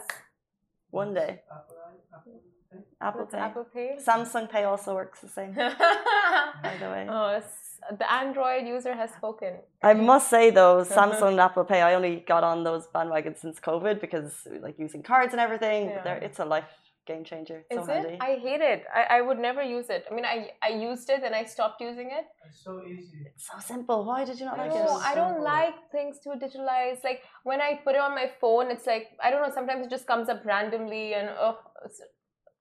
One 0.90 1.14
day. 1.14 1.40
Apple, 1.50 1.76
Apple 2.14 2.32
Pay? 2.72 2.78
Apple 3.00 3.26
Pay. 3.26 3.38
Apple 3.38 3.66
Pay. 3.72 3.96
Samsung 4.04 4.50
Pay 4.50 4.64
also 4.64 4.94
works 4.94 5.20
the 5.20 5.28
same. 5.28 5.54
By 5.54 6.76
the 6.80 6.86
way. 6.86 7.06
oh, 7.08 7.28
s- 7.36 7.78
the 7.98 8.12
Android 8.12 8.66
user 8.66 8.94
has 8.94 9.10
spoken. 9.12 9.54
I 9.82 9.94
must 9.94 10.28
say 10.28 10.50
though, 10.50 10.80
uh-huh. 10.80 10.94
Samsung 11.12 11.28
and 11.32 11.40
Apple 11.40 11.64
Pay, 11.64 11.80
I 11.80 11.94
only 11.94 12.24
got 12.26 12.42
on 12.44 12.64
those 12.64 12.86
bandwagons 12.88 13.38
since 13.38 13.58
COVID 13.60 14.00
because 14.00 14.46
like 14.60 14.78
using 14.78 15.02
cards 15.02 15.32
and 15.32 15.40
everything, 15.40 15.88
Yeah. 15.90 16.02
they're, 16.04 16.18
it's 16.18 16.38
a 16.40 16.44
life 16.44 16.64
game 17.10 17.24
changer. 17.30 17.58
It's 17.70 17.80
Is 17.80 17.86
so 17.86 17.92
handy. 17.94 18.14
it? 18.14 18.22
I 18.28 18.32
hate 18.46 18.62
it. 18.72 18.80
I, 19.00 19.02
I 19.16 19.18
would 19.26 19.40
never 19.48 19.62
use 19.76 19.88
it. 19.96 20.02
I 20.10 20.14
mean, 20.16 20.26
I 20.34 20.36
I 20.68 20.70
used 20.90 21.08
it 21.16 21.22
and 21.26 21.34
I 21.40 21.42
stopped 21.54 21.80
using 21.88 22.08
it. 22.18 22.24
It's 22.48 22.60
so 22.68 22.72
easy. 22.92 23.20
It's 23.30 23.46
so 23.50 23.56
simple. 23.72 23.98
Why 24.10 24.20
did 24.28 24.36
you 24.40 24.46
not 24.50 24.58
like 24.62 24.70
no, 24.76 24.82
it? 24.84 25.02
I 25.10 25.12
don't 25.20 25.36
Simple. 25.40 25.52
like 25.54 25.76
things 25.96 26.14
to 26.24 26.28
digitalize. 26.44 26.98
Like 27.10 27.20
when 27.50 27.60
I 27.68 27.70
put 27.84 27.94
it 27.98 28.02
on 28.08 28.14
my 28.22 28.28
phone, 28.40 28.66
it's 28.76 28.86
like 28.94 29.06
I 29.24 29.30
don't 29.30 29.42
know. 29.44 29.52
Sometimes 29.60 29.86
it 29.86 29.90
just 29.96 30.06
comes 30.12 30.28
up 30.36 30.40
randomly, 30.54 31.06
and 31.20 31.28
oh, 31.46 31.58
it's- 31.84 32.00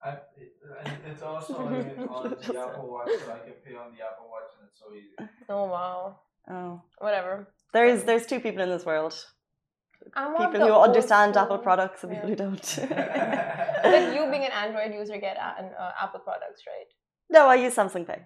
I, 0.01 0.11
it's 1.11 1.23
also 1.29 1.53
I 1.59 1.69
mean, 1.71 2.07
on 2.09 2.29
the 2.29 2.59
Apple 2.65 2.87
Watch, 2.93 3.09
so 3.25 3.31
I 3.37 3.39
can 3.45 3.55
pay 3.65 3.75
on 3.83 3.87
the 3.95 4.01
Apple 4.09 4.27
Watch, 4.33 4.49
and 4.57 4.61
it's 4.69 4.79
so 4.83 4.87
easy. 4.99 5.15
oh 5.49 5.65
wow, 5.75 6.19
Oh. 6.49 6.81
whatever. 6.99 7.33
There's 7.73 7.99
there's 8.05 8.25
two 8.25 8.39
people 8.45 8.61
in 8.67 8.69
this 8.75 8.85
world. 8.85 9.13
I'm 10.15 10.33
one 10.33 10.43
of 10.45 10.51
People 10.51 10.67
who 10.67 10.73
understand 10.73 11.37
Apple 11.37 11.57
products 11.57 12.03
and 12.03 12.13
Yeah. 12.13 12.21
people 12.25 12.29
who 12.29 12.35
don't. 12.35 12.79
But 13.83 14.13
you 14.15 14.21
being 14.31 14.45
an 14.45 14.51
Android 14.51 14.93
user 14.93 15.17
get 15.17 15.37
a- 15.37 15.55
an, 15.61 15.69
uh, 15.79 15.91
Apple 16.03 16.19
products, 16.21 16.63
right? 16.67 16.89
no, 17.29 17.47
I 17.47 17.55
use 17.55 17.75
Samsung 17.75 18.05
Pay. 18.07 18.19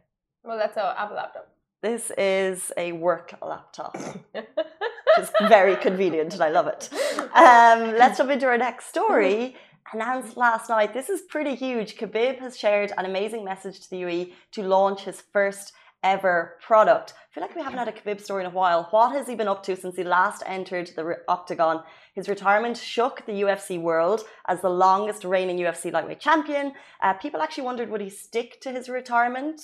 Well, 0.44 0.58
that's 0.58 0.78
a 0.78 0.96
Apple 0.98 1.16
laptop. 1.18 1.48
This 1.82 2.12
is 2.18 2.72
a 2.78 2.92
work 2.94 3.34
laptop. 3.42 3.96
It's 5.16 5.32
very 5.48 5.76
convenient 5.76 6.34
and 6.34 6.42
I 6.42 6.50
love 6.50 6.66
it. 6.66 6.90
Um, 7.36 7.96
let's 8.00 8.18
jump 8.18 8.32
into 8.32 8.48
our 8.48 8.58
next 8.58 8.88
story. 8.88 9.56
Announced 9.94 10.38
last 10.38 10.70
night, 10.70 10.92
this 10.92 11.08
is 11.08 11.22
pretty 11.22 11.54
huge. 11.54 11.98
Khabib 11.98 12.40
has 12.40 12.58
shared 12.58 12.92
an 12.98 13.06
amazing 13.06 13.44
message 13.46 13.80
to 13.82 13.90
the 13.92 13.98
UAE 14.02 14.34
to 14.54 14.64
launch 14.64 15.02
his 15.02 15.22
first 15.32 15.74
ever 16.04 16.58
product. 16.62 17.14
I 17.16 17.34
feel 17.34 17.42
like 17.42 17.56
we 17.56 17.64
haven't 17.64 17.80
had 17.80 17.88
a 17.88 17.92
Khabib 17.92 18.22
story 18.22 18.44
in 18.44 18.52
a 18.52 18.54
while. 18.54 18.88
What 18.92 19.14
has 19.14 19.28
he 19.28 19.36
been 19.36 19.48
up 19.48 19.64
to 19.64 19.76
since 19.76 19.96
he 19.96 20.04
last 20.04 20.44
entered 20.46 20.92
the 20.96 21.18
octagon? 21.28 21.84
His 22.14 22.30
retirement 22.30 22.78
shook 22.78 23.26
the 23.26 23.32
UFC 23.32 23.82
world 23.82 24.22
as 24.48 24.62
the 24.62 24.70
longest 24.70 25.24
reigning 25.24 25.58
UFC 25.58 25.92
lightweight 25.92 26.20
champion. 26.20 26.74
Uh, 27.02 27.14
people 27.14 27.42
actually 27.42 27.64
wondered 27.64 27.90
would 27.90 28.02
he 28.02 28.10
stick 28.10 28.62
to 28.62 28.72
his 28.72 28.88
retirement? 28.88 29.62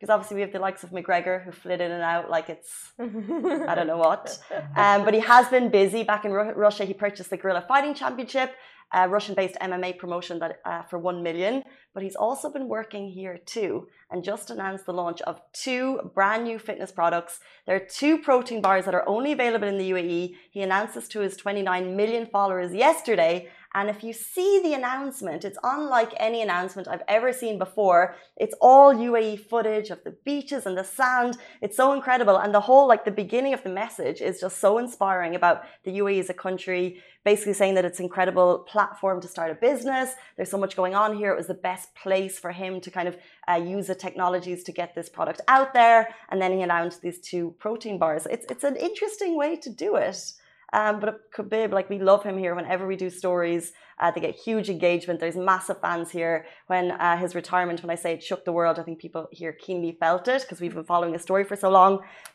Because 0.00 0.12
obviously 0.12 0.36
we 0.36 0.40
have 0.40 0.52
the 0.52 0.58
likes 0.58 0.82
of 0.82 0.90
McGregor 0.90 1.44
who 1.44 1.52
flit 1.52 1.80
in 1.80 1.90
and 1.90 2.02
out 2.02 2.28
like 2.30 2.48
it's 2.48 2.92
I 2.98 3.74
don't 3.74 3.86
know 3.86 3.98
what. 3.98 4.38
Um, 4.76 5.04
but 5.04 5.14
he 5.14 5.20
has 5.20 5.48
been 5.48 5.70
busy. 5.70 6.02
Back 6.02 6.24
in 6.24 6.32
Ru- 6.32 6.52
Russia, 6.52 6.84
he 6.84 6.94
purchased 6.94 7.30
the 7.30 7.36
Gorilla 7.36 7.64
Fighting 7.68 7.94
Championship, 7.94 8.52
a 8.92 9.08
Russian-based 9.08 9.56
MMA 9.60 9.98
promotion 9.98 10.38
that 10.38 10.60
uh, 10.64 10.82
for 10.82 10.98
one 10.98 11.22
million. 11.22 11.62
But 11.92 12.02
he's 12.02 12.16
also 12.16 12.50
been 12.50 12.68
working 12.68 13.08
here 13.08 13.38
too, 13.46 13.88
and 14.10 14.24
just 14.24 14.50
announced 14.50 14.86
the 14.86 14.92
launch 14.92 15.20
of 15.22 15.40
two 15.52 16.10
brand 16.14 16.44
new 16.44 16.58
fitness 16.58 16.90
products. 16.90 17.40
There 17.66 17.76
are 17.76 17.86
two 17.88 18.18
protein 18.18 18.60
bars 18.60 18.84
that 18.84 18.94
are 18.94 19.08
only 19.08 19.32
available 19.32 19.68
in 19.68 19.78
the 19.78 19.90
UAE. 19.90 20.34
He 20.50 20.62
announced 20.62 20.94
this 20.94 21.08
to 21.08 21.20
his 21.20 21.36
29 21.36 21.96
million 21.96 22.26
followers 22.26 22.74
yesterday. 22.74 23.48
And 23.74 23.90
if 23.90 24.04
you 24.04 24.12
see 24.12 24.60
the 24.62 24.74
announcement, 24.74 25.44
it's 25.44 25.58
unlike 25.64 26.12
any 26.18 26.42
announcement 26.42 26.86
I've 26.86 27.02
ever 27.08 27.32
seen 27.32 27.58
before. 27.58 28.14
It's 28.36 28.54
all 28.60 28.94
UAE 28.94 29.40
footage 29.48 29.90
of 29.90 30.04
the 30.04 30.12
beaches 30.24 30.64
and 30.66 30.78
the 30.78 30.84
sand. 30.84 31.38
It's 31.60 31.76
so 31.76 31.92
incredible. 31.92 32.36
And 32.36 32.54
the 32.54 32.60
whole, 32.60 32.86
like 32.86 33.04
the 33.04 33.10
beginning 33.10 33.52
of 33.52 33.64
the 33.64 33.70
message 33.70 34.20
is 34.20 34.40
just 34.40 34.58
so 34.58 34.78
inspiring 34.78 35.34
about 35.34 35.64
the 35.82 35.98
UAE 35.98 36.20
as 36.20 36.30
a 36.30 36.34
country, 36.34 37.02
basically 37.24 37.54
saying 37.54 37.74
that 37.74 37.84
it's 37.84 37.98
an 37.98 38.04
incredible 38.04 38.58
platform 38.60 39.20
to 39.22 39.26
start 39.26 39.50
a 39.50 39.54
business. 39.54 40.12
There's 40.36 40.50
so 40.50 40.58
much 40.58 40.76
going 40.76 40.94
on 40.94 41.16
here. 41.16 41.32
It 41.32 41.36
was 41.36 41.48
the 41.48 41.54
best 41.54 41.92
place 41.96 42.38
for 42.38 42.52
him 42.52 42.80
to 42.80 42.92
kind 42.92 43.08
of 43.08 43.16
uh, 43.48 43.54
use 43.54 43.88
the 43.88 43.96
technologies 43.96 44.62
to 44.64 44.72
get 44.72 44.94
this 44.94 45.08
product 45.08 45.40
out 45.48 45.74
there. 45.74 46.14
And 46.28 46.40
then 46.40 46.52
he 46.52 46.62
announced 46.62 47.02
these 47.02 47.18
two 47.18 47.56
protein 47.58 47.98
bars. 47.98 48.26
It's, 48.30 48.46
it's 48.48 48.62
an 48.62 48.76
interesting 48.76 49.36
way 49.36 49.56
to 49.56 49.68
do 49.68 49.96
it. 49.96 50.34
Um, 50.78 50.94
but 51.02 51.14
Khabib, 51.34 51.70
like 51.78 51.88
we 51.94 51.98
love 52.10 52.22
him 52.28 52.36
here. 52.44 52.54
Whenever 52.60 52.84
we 52.92 52.96
do 52.96 53.08
stories, 53.22 53.64
uh, 54.00 54.10
they 54.10 54.20
get 54.20 54.34
huge 54.34 54.68
engagement. 54.76 55.20
There's 55.20 55.36
massive 55.36 55.78
fans 55.84 56.10
here. 56.10 56.36
When 56.72 56.86
uh, 56.90 57.16
his 57.16 57.32
retirement, 57.42 57.82
when 57.82 57.90
I 57.96 57.98
say 58.04 58.10
it 58.14 58.22
shook 58.28 58.44
the 58.44 58.56
world, 58.58 58.76
I 58.80 58.82
think 58.82 58.98
people 58.98 59.28
here 59.40 59.52
keenly 59.52 59.92
felt 60.04 60.26
it 60.34 60.42
because 60.42 60.60
we've 60.60 60.74
been 60.74 60.90
following 60.94 61.12
the 61.12 61.24
story 61.28 61.44
for 61.50 61.56
so 61.64 61.70
long. 61.70 61.92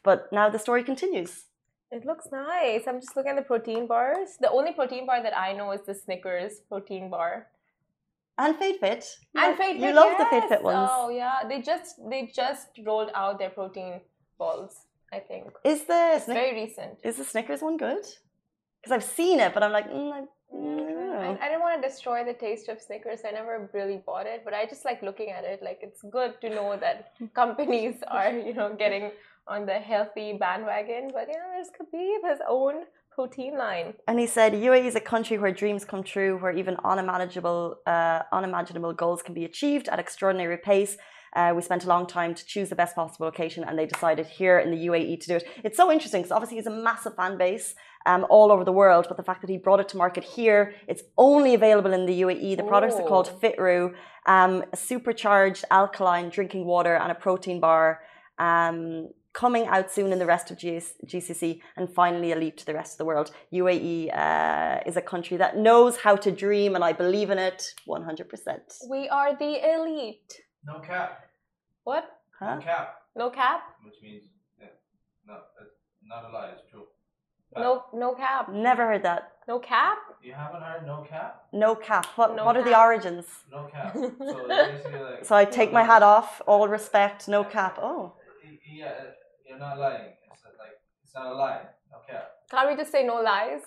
But 0.07 0.17
now 0.31 0.45
the 0.49 0.61
story 0.67 0.83
continues. 0.91 1.31
It 1.91 2.05
looks 2.05 2.27
nice. 2.31 2.83
I'm 2.87 3.01
just 3.01 3.15
looking 3.17 3.31
at 3.31 3.35
the 3.41 3.47
protein 3.51 3.87
bars. 3.87 4.29
The 4.39 4.51
only 4.57 4.73
protein 4.73 5.05
bar 5.05 5.21
that 5.21 5.37
I 5.37 5.53
know 5.53 5.71
is 5.73 5.81
the 5.85 5.95
Snickers 5.95 6.53
protein 6.69 7.09
bar. 7.09 7.47
And 8.37 8.55
Fade 8.55 8.77
Fit. 8.79 9.03
And 9.35 9.57
Fade 9.57 9.81
You 9.81 9.91
love 9.91 10.13
the 10.17 10.27
yes. 10.31 10.31
Fade 10.31 10.49
Fit 10.49 10.63
ones. 10.63 10.89
Oh 10.93 11.09
yeah, 11.09 11.39
they 11.49 11.61
just 11.61 11.95
they 12.09 12.31
just 12.33 12.67
rolled 12.85 13.11
out 13.13 13.37
their 13.39 13.49
protein 13.49 13.99
balls. 14.37 14.85
I 15.11 15.19
think 15.19 15.47
Is 15.65 15.83
the 15.85 16.01
it's 16.15 16.25
very 16.27 16.53
recent. 16.53 16.99
is 17.03 17.17
the 17.17 17.23
Snickers 17.25 17.61
one 17.61 17.77
good? 17.77 18.05
Because 18.81 18.93
I've 18.95 19.03
seen 19.03 19.39
it, 19.39 19.53
but 19.53 19.63
I'm 19.63 19.71
like, 19.71 19.89
mm, 19.89 20.11
I, 20.11 20.21
mm, 20.55 21.19
I 21.19 21.23
don't 21.23 21.41
I, 21.41 21.47
didn't 21.49 21.61
want 21.61 21.81
to 21.81 21.87
destroy 21.87 22.23
the 22.23 22.33
taste 22.33 22.69
of 22.69 22.81
Snickers. 22.81 23.19
I 23.27 23.31
never 23.31 23.69
really 23.73 24.01
bought 24.05 24.25
it, 24.25 24.41
but 24.45 24.53
I 24.53 24.65
just 24.65 24.85
like 24.85 25.01
looking 25.01 25.31
at 25.31 25.43
it. 25.43 25.61
Like 25.61 25.79
it's 25.81 26.01
good 26.03 26.39
to 26.41 26.49
know 26.49 26.77
that 26.79 27.11
companies 27.33 27.95
are, 28.07 28.31
you 28.31 28.53
know, 28.53 28.75
getting 28.77 29.11
on 29.47 29.65
the 29.65 29.73
healthy 29.73 30.33
bandwagon. 30.33 31.11
But 31.13 31.27
you 31.27 31.33
know, 31.33 31.49
there's 31.53 31.71
Khabib, 31.77 32.29
his 32.29 32.39
own 32.47 32.85
protein 33.11 33.57
line. 33.57 33.93
And 34.07 34.17
he 34.17 34.27
said, 34.27 34.53
UAE 34.53 34.85
is 34.85 34.95
a 34.95 35.01
country 35.13 35.37
where 35.37 35.51
dreams 35.51 35.83
come 35.83 36.03
true, 36.03 36.37
where 36.37 36.53
even 36.61 36.77
unimaginable, 36.85 37.77
uh, 37.85 38.21
unimaginable 38.31 38.93
goals 38.93 39.21
can 39.21 39.33
be 39.33 39.45
achieved 39.45 39.89
at 39.89 39.99
extraordinary 39.99 40.57
pace. 40.57 40.95
Uh, 41.35 41.53
we 41.55 41.61
spent 41.61 41.83
a 41.85 41.87
long 41.87 42.05
time 42.07 42.33
to 42.35 42.45
choose 42.45 42.69
the 42.69 42.75
best 42.75 42.95
possible 42.95 43.25
location, 43.25 43.63
and 43.63 43.77
they 43.77 43.85
decided 43.85 44.25
here 44.27 44.59
in 44.59 44.71
the 44.71 44.87
UAE 44.87 45.19
to 45.21 45.27
do 45.27 45.35
it. 45.35 45.43
It's 45.63 45.77
so 45.77 45.91
interesting 45.91 46.21
because 46.21 46.31
obviously 46.31 46.57
he's 46.57 46.67
a 46.67 46.71
massive 46.71 47.15
fan 47.15 47.37
base 47.37 47.75
um, 48.05 48.25
all 48.29 48.51
over 48.51 48.63
the 48.63 48.71
world, 48.71 49.05
but 49.07 49.17
the 49.17 49.23
fact 49.23 49.41
that 49.41 49.49
he 49.49 49.57
brought 49.57 49.79
it 49.79 49.89
to 49.89 49.97
market 49.97 50.23
here, 50.23 50.73
it's 50.87 51.03
only 51.17 51.53
available 51.53 51.93
in 51.93 52.05
the 52.05 52.21
UAE. 52.21 52.57
The 52.57 52.63
products 52.63 52.95
are 52.95 53.07
called 53.07 53.31
Oh. 53.33 53.39
Fitru, 53.39 53.93
um, 54.25 54.63
a 54.73 54.77
supercharged 54.77 55.65
alkaline 55.69 56.29
drinking 56.29 56.65
water 56.65 56.95
and 56.95 57.11
a 57.11 57.15
protein 57.15 57.59
bar. 57.59 58.01
Um, 58.37 59.09
coming 59.33 59.67
out 59.67 59.91
soon 59.91 60.11
in 60.11 60.19
the 60.19 60.25
rest 60.25 60.49
of 60.51 60.57
GS- 60.57 60.95
GCC 61.05 61.61
and 61.77 61.87
finally 61.93 62.31
a 62.31 62.35
leap 62.35 62.57
to 62.57 62.65
the 62.65 62.73
rest 62.73 62.93
of 62.93 62.97
the 62.97 63.05
world. 63.05 63.31
UAE 63.53 64.09
uh, 64.17 64.79
is 64.85 64.97
a 64.97 65.01
country 65.01 65.37
that 65.37 65.55
knows 65.55 65.97
how 65.97 66.15
to 66.15 66.31
dream, 66.31 66.73
and 66.75 66.83
I 66.83 66.93
believe 66.93 67.29
in 67.29 67.37
it 67.37 67.63
100%. 67.87 68.89
We 68.89 69.07
are 69.09 69.35
the 69.35 69.53
elite. 69.75 70.41
No 70.65 70.79
cap. 70.79 71.25
What? 71.83 72.19
Huh? 72.39 72.55
No 72.55 72.61
cap. 72.61 72.95
No 73.15 73.29
cap? 73.29 73.61
Which 73.83 73.95
means, 74.03 74.23
yeah, 74.59 74.67
no, 75.27 75.37
not 76.03 76.25
a 76.25 76.33
lie. 76.33 76.49
It's 76.53 76.69
true. 76.69 76.85
No, 77.55 77.85
no 77.93 78.13
cap. 78.13 78.49
Never 78.51 78.85
heard 78.87 79.03
that. 79.03 79.31
No 79.47 79.59
cap? 79.59 79.97
You 80.21 80.33
haven't 80.33 80.61
heard 80.61 80.85
no 80.85 81.05
cap? 81.09 81.43
No 81.51 81.75
cap. 81.75 82.05
What, 82.15 82.35
No 82.35 82.45
what 82.45 82.55
are 82.55 82.63
the 82.63 82.77
origins? 82.77 83.25
No 83.51 83.67
cap. 83.71 83.95
So 84.19 84.45
like. 84.47 85.25
So 85.25 85.35
I 85.35 85.45
take 85.45 85.73
my 85.73 85.83
hat 85.83 86.03
off, 86.03 86.41
all 86.45 86.67
respect, 86.67 87.27
no 87.27 87.43
cap. 87.43 87.79
Oh. 87.81 88.13
Yeah, 88.71 88.91
you're 89.47 89.57
not 89.57 89.79
lying. 89.79 90.13
It's 90.31 90.43
not 90.43 90.53
like 90.59 90.75
it's 91.03 91.15
not 91.15 91.25
a 91.25 91.33
lie. 91.33 91.61
No 91.91 91.97
cap. 92.07 92.29
Can't 92.51 92.69
we 92.69 92.75
just 92.77 92.91
say 92.91 93.03
no 93.05 93.15
lies? 93.21 93.61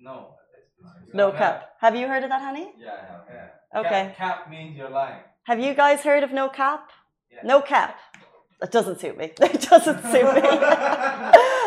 No. 0.00 0.34
It's, 0.58 0.66
it's, 0.76 1.06
it's 1.06 1.14
No 1.14 1.28
not 1.28 1.38
cap. 1.38 1.68
Have 1.80 1.94
you 1.94 2.08
heard 2.08 2.24
of 2.24 2.30
that, 2.30 2.42
honey? 2.42 2.72
Yeah, 2.76 2.90
I 2.90 3.12
have. 3.12 3.24
Yeah. 3.32 3.46
Okay. 3.74 4.14
Cap, 4.16 4.16
cap 4.16 4.50
means 4.50 4.76
you're 4.76 4.90
lying. 4.90 5.20
Have 5.44 5.60
you 5.60 5.74
guys 5.74 6.00
heard 6.00 6.22
of 6.22 6.32
no 6.32 6.48
cap? 6.48 6.90
Yeah. 7.30 7.40
No 7.44 7.60
cap. 7.60 7.98
That 8.60 8.72
doesn't 8.72 9.00
suit 9.00 9.16
me. 9.16 9.32
It 9.40 9.62
doesn't 9.62 10.02
suit 10.02 10.34
me. 10.34 10.42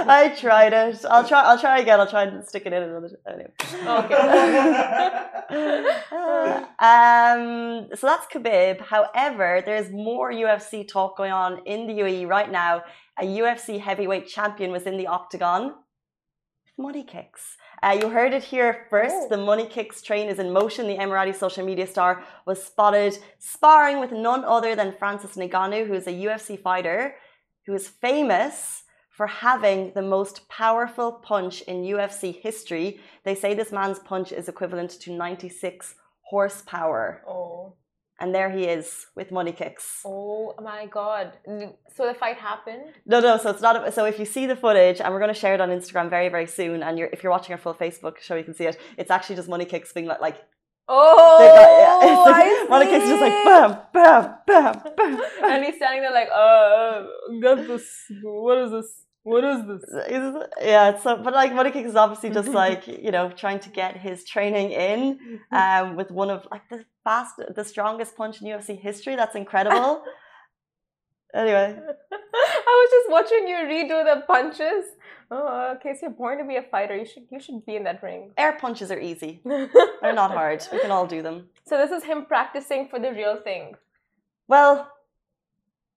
I 0.06 0.36
tried 0.38 0.74
it. 0.74 1.06
I'll 1.10 1.28
try. 1.28 1.42
I'll 1.44 1.60
try 1.60 1.80
again. 1.80 2.00
I'll 2.00 2.10
try 2.10 2.24
and 2.24 2.46
stick 2.46 2.66
it 2.66 2.74
in 2.74 2.84
another. 2.84 3.10
Anyway. 3.28 3.52
um, 6.80 7.90
so 7.96 8.08
that's 8.08 8.26
Khabib. 8.28 8.82
However, 8.82 9.62
there's 9.66 9.92
more 9.92 10.32
UFC 10.32 10.88
talk 10.88 11.18
going 11.18 11.32
on 11.32 11.62
in 11.66 11.88
the 11.88 11.94
UAE 11.94 12.28
right 12.28 12.52
now. 12.52 12.84
A 13.20 13.24
UFC 13.24 13.80
heavyweight 13.80 14.28
champion 14.28 14.72
was 14.72 14.84
in 14.84 14.98
the 14.98 15.08
octagon. 15.08 15.74
Money 16.78 17.04
kicks. 17.04 17.58
Uh, 17.84 18.00
you 18.02 18.08
heard 18.08 18.34
it 18.34 18.44
here 18.44 18.86
first. 18.90 19.14
Oh. 19.14 19.28
The 19.30 19.38
Money 19.38 19.66
Kicks 19.66 20.02
train 20.02 20.30
is 20.30 20.40
in 20.40 20.54
motion. 20.54 20.88
The 20.88 20.96
Emirati 20.96 21.36
social 21.36 21.66
media 21.66 21.86
star 21.86 22.24
was 22.46 22.64
spotted 22.64 23.18
sparring 23.40 24.00
with 24.00 24.14
none 24.14 24.46
other 24.46 24.74
than 24.74 24.96
Francis 24.98 25.36
Ngannou, 25.36 25.86
who 25.86 25.94
is 25.94 26.08
a 26.08 26.12
UFC 26.12 26.58
fighter 26.58 27.16
who 27.66 27.74
is 27.74 27.90
famous 27.90 28.84
for 29.10 29.28
having 29.28 29.92
the 29.96 30.02
most 30.02 30.48
powerful 30.48 31.12
punch 31.12 31.62
in 31.64 31.84
UFC 31.84 32.42
history. 32.42 33.02
They 33.26 33.36
say 33.36 33.54
this 33.54 33.74
man's 33.74 34.00
punch 34.00 34.32
is 34.32 34.48
equivalent 34.48 34.92
to 35.02 35.12
96 35.12 35.96
horsepower. 36.22 37.22
Oh. 37.28 37.76
And 38.20 38.34
there 38.34 38.50
he 38.52 38.66
is 38.66 39.08
with 39.16 39.32
money 39.32 39.52
kicks. 39.52 40.02
Oh 40.06 40.54
my 40.62 40.86
god. 40.86 41.34
So 41.96 42.08
the 42.08 42.14
fight 42.14 42.38
happened? 42.38 42.94
No, 43.06 43.20
no. 43.20 43.38
So 43.38 43.50
it's 43.50 43.62
not. 43.62 43.88
A, 43.88 43.92
so 43.92 44.06
if 44.06 44.20
you 44.20 44.26
see 44.26 44.46
the 44.46 44.56
footage, 44.56 45.02
and 45.02 45.12
we're 45.14 45.20
going 45.20 45.34
to 45.34 45.40
share 45.40 45.54
it 45.56 45.62
on 45.62 45.70
Instagram 45.70 46.10
very, 46.10 46.30
very 46.30 46.48
soon. 46.48 46.84
And 46.84 46.98
you're, 46.98 47.10
if 47.12 47.24
you're 47.24 47.32
watching 47.32 47.54
our 47.54 47.58
full 47.60 47.74
Facebook 47.74 48.20
show, 48.20 48.36
you 48.36 48.44
can 48.44 48.54
see 48.54 48.66
it. 48.66 48.80
It's 48.98 49.12
actually 49.12 49.36
just 49.36 49.50
money 49.50 49.66
kicks 49.66 49.92
being 49.92 50.06
like, 50.06 50.22
like 50.22 50.38
Oh, 50.88 51.38
Got, 51.40 52.04
yeah. 52.04 52.34
I 52.36 52.66
Monica 52.70 52.96
is 52.96 53.10
just 53.10 53.22
like 53.22 53.32
see. 53.32 53.44
bam, 53.46 53.78
bam, 53.94 54.36
bam, 54.46 54.82
bam. 54.98 55.22
and 55.44 55.64
he's 55.64 55.76
standing 55.76 56.02
there 56.02 56.12
like, 56.12 56.30
uh, 56.30 57.04
get 57.42 57.68
this. 57.68 58.06
What 58.22 58.58
is 58.58 58.72
this? 58.72 59.04
What 59.24 59.46
is 59.46 59.66
this? 59.66 59.84
Yeah, 60.62 60.90
it's 60.90 61.04
so, 61.04 61.18
but 61.18 61.34
like 61.34 61.54
Monica 61.54 61.80
is 61.80 61.96
obviously 61.96 62.30
just 62.30 62.50
like 62.64 62.88
you 62.88 63.12
know 63.12 63.32
trying 63.32 63.60
to 63.62 63.70
get 63.70 63.96
his 63.98 64.26
training 64.26 64.72
in 64.72 65.40
um, 65.52 65.96
with 65.96 66.12
one 66.12 66.30
of 66.30 66.46
like 66.52 66.68
the 66.70 66.84
fast, 67.04 67.36
the 67.56 67.64
strongest 67.64 68.18
punch 68.18 68.42
in 68.42 68.48
UFC 68.48 68.80
history. 68.80 69.16
That's 69.16 69.36
incredible. 69.36 70.04
anyway, 71.34 71.80
I 72.12 72.74
was 72.82 72.90
just 72.92 73.10
watching 73.10 73.48
you 73.48 73.56
redo 73.56 74.04
the 74.04 74.22
punches. 74.28 74.86
Oh, 75.32 75.72
in 75.72 75.78
case 75.80 76.02
you're 76.02 76.12
born 76.12 76.38
to 76.40 76.44
be 76.44 76.58
a 76.58 76.62
fighter, 76.62 76.96
you 76.96 77.06
should 77.06 77.24
you 77.32 77.40
should 77.40 77.66
be 77.66 77.78
in 77.78 77.86
that 77.86 78.04
ring. 78.04 78.32
air 78.38 78.58
punches 78.60 78.92
are 78.92 79.00
easy. 79.00 79.42
They're 79.46 80.14
not 80.14 80.32
hard. 80.32 80.68
We 80.72 80.80
can 80.80 80.92
all 80.92 81.08
do 81.08 81.22
them. 81.22 81.48
so 81.66 81.78
this 81.78 81.92
is 81.92 82.04
him 82.04 82.26
practicing 82.26 82.90
for 82.90 83.00
the 83.00 83.12
real 83.12 83.38
thing. 83.38 83.76
Well, 84.50 84.92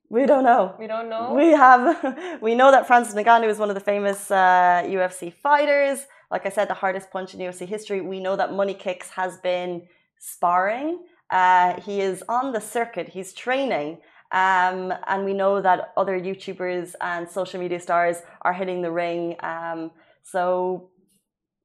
we 0.08 0.26
don't 0.26 0.44
know. 0.44 0.74
We 0.78 0.86
don't 0.86 1.08
know. 1.08 1.34
We 1.34 1.48
have, 1.50 2.38
we 2.40 2.54
know 2.54 2.70
that 2.70 2.86
Francis 2.86 3.14
Ngannou 3.14 3.48
is 3.48 3.58
one 3.58 3.70
of 3.70 3.74
the 3.74 3.80
famous 3.80 4.30
uh, 4.30 4.82
UFC 4.86 5.32
fighters. 5.32 6.06
Like 6.30 6.46
I 6.46 6.48
said, 6.50 6.68
the 6.68 6.74
hardest 6.74 7.10
punch 7.10 7.34
in 7.34 7.40
UFC 7.40 7.66
history. 7.66 8.00
We 8.00 8.20
know 8.20 8.36
that 8.36 8.52
Money 8.52 8.74
Kicks 8.74 9.10
has 9.10 9.38
been 9.38 9.82
sparring. 10.18 11.04
Uh, 11.30 11.80
he 11.80 12.00
is 12.00 12.22
on 12.28 12.52
the 12.52 12.60
circuit. 12.60 13.08
He's 13.08 13.32
training. 13.32 13.98
Um, 14.32 14.92
and 15.06 15.24
we 15.24 15.34
know 15.34 15.60
that 15.60 15.92
other 15.96 16.18
YouTubers 16.18 16.94
and 17.00 17.28
social 17.28 17.60
media 17.60 17.80
stars 17.80 18.22
are 18.42 18.52
hitting 18.52 18.82
the 18.82 18.90
ring. 18.90 19.36
Um, 19.40 19.92
so, 20.22 20.90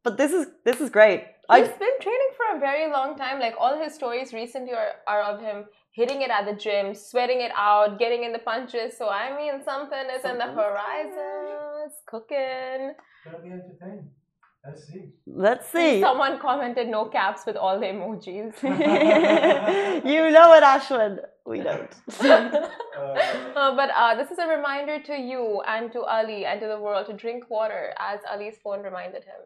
but 0.03 0.17
this 0.17 0.31
is 0.31 0.47
this 0.63 0.79
is 0.79 0.89
great. 0.89 1.21
He's 1.49 1.67
I 1.67 1.77
been 1.85 1.99
training 1.99 2.31
for 2.37 2.55
a 2.55 2.59
very 2.59 2.91
long 2.91 3.17
time. 3.17 3.39
Like 3.39 3.55
all 3.59 3.81
his 3.81 3.93
stories 3.93 4.31
recently 4.31 4.73
are, 4.73 4.93
are 5.07 5.23
of 5.23 5.41
him 5.41 5.65
hitting 5.91 6.21
it 6.21 6.29
at 6.29 6.45
the 6.45 6.53
gym, 6.53 6.93
sweating 6.95 7.41
it 7.41 7.51
out, 7.55 7.99
getting 7.99 8.23
in 8.23 8.31
the 8.31 8.39
punches. 8.39 8.97
So 8.97 9.09
I 9.09 9.35
mean, 9.35 9.63
something 9.63 10.05
is 10.15 10.23
in 10.25 10.37
the 10.37 10.45
Something's 10.45 10.55
horizon. 10.55 11.85
It's 11.85 12.01
cooking. 12.07 12.93
Gonna 13.25 13.39
be 13.43 13.49
entertaining. 13.49 14.09
Let's 14.63 14.85
see. 14.87 15.09
let's 15.25 15.69
see. 15.71 16.01
Someone 16.01 16.37
commented 16.39 16.87
no 16.87 17.05
caps 17.05 17.47
with 17.47 17.55
all 17.55 17.79
the 17.79 17.87
emojis. 17.87 18.53
you 18.61 20.29
know 20.29 20.53
it, 20.53 20.63
Ashwin. 20.63 21.17
We 21.47 21.61
don't. 21.61 21.93
Uh, 22.19 22.67
Uh, 23.55 23.75
but 23.75 23.89
uh, 23.95 24.15
this 24.15 24.29
is 24.31 24.37
a 24.37 24.47
reminder 24.47 25.01
to 25.01 25.17
you 25.17 25.61
and 25.67 25.91
to 25.91 26.01
Ali 26.03 26.45
and 26.45 26.59
to 26.61 26.67
the 26.67 26.79
world 26.79 27.07
to 27.07 27.13
drink 27.13 27.49
water, 27.49 27.93
as 27.97 28.19
Ali's 28.31 28.57
phone 28.63 28.83
reminded 28.83 29.23
him. 29.23 29.41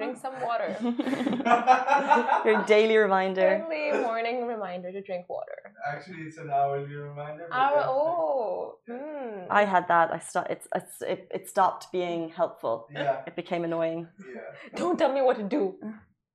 Drink 0.00 0.16
some 0.26 0.36
water. 0.48 0.70
Your 2.48 2.58
daily 2.74 2.96
reminder. 3.06 3.48
Daily 3.68 3.86
morning 4.08 4.36
reminder 4.54 4.90
to 4.96 5.00
drink 5.08 5.24
water. 5.28 5.58
Actually, 5.92 6.22
it's 6.28 6.38
an 6.44 6.50
hourly 6.58 6.94
reminder. 6.94 7.44
but 7.50 7.56
Our, 7.56 7.70
that's 7.74 7.86
like- 7.86 7.86
oh, 7.88 8.74
hmm. 8.88 9.38
I 9.60 9.62
had 9.74 9.84
that. 9.88 10.06
I 10.16 10.18
sto- 10.18 10.46
it's, 10.54 10.66
it's 10.74 10.94
it, 11.14 11.20
it 11.38 11.42
stopped 11.54 11.84
being 11.92 12.30
helpful. 12.40 12.74
Yeah, 12.94 13.26
It 13.28 13.34
became 13.42 13.62
annoying. 13.64 14.08
yeah. 14.34 14.40
Don't 14.80 14.96
tell 14.98 15.12
me 15.12 15.22
what 15.28 15.36
to 15.42 15.46
do. 15.58 15.62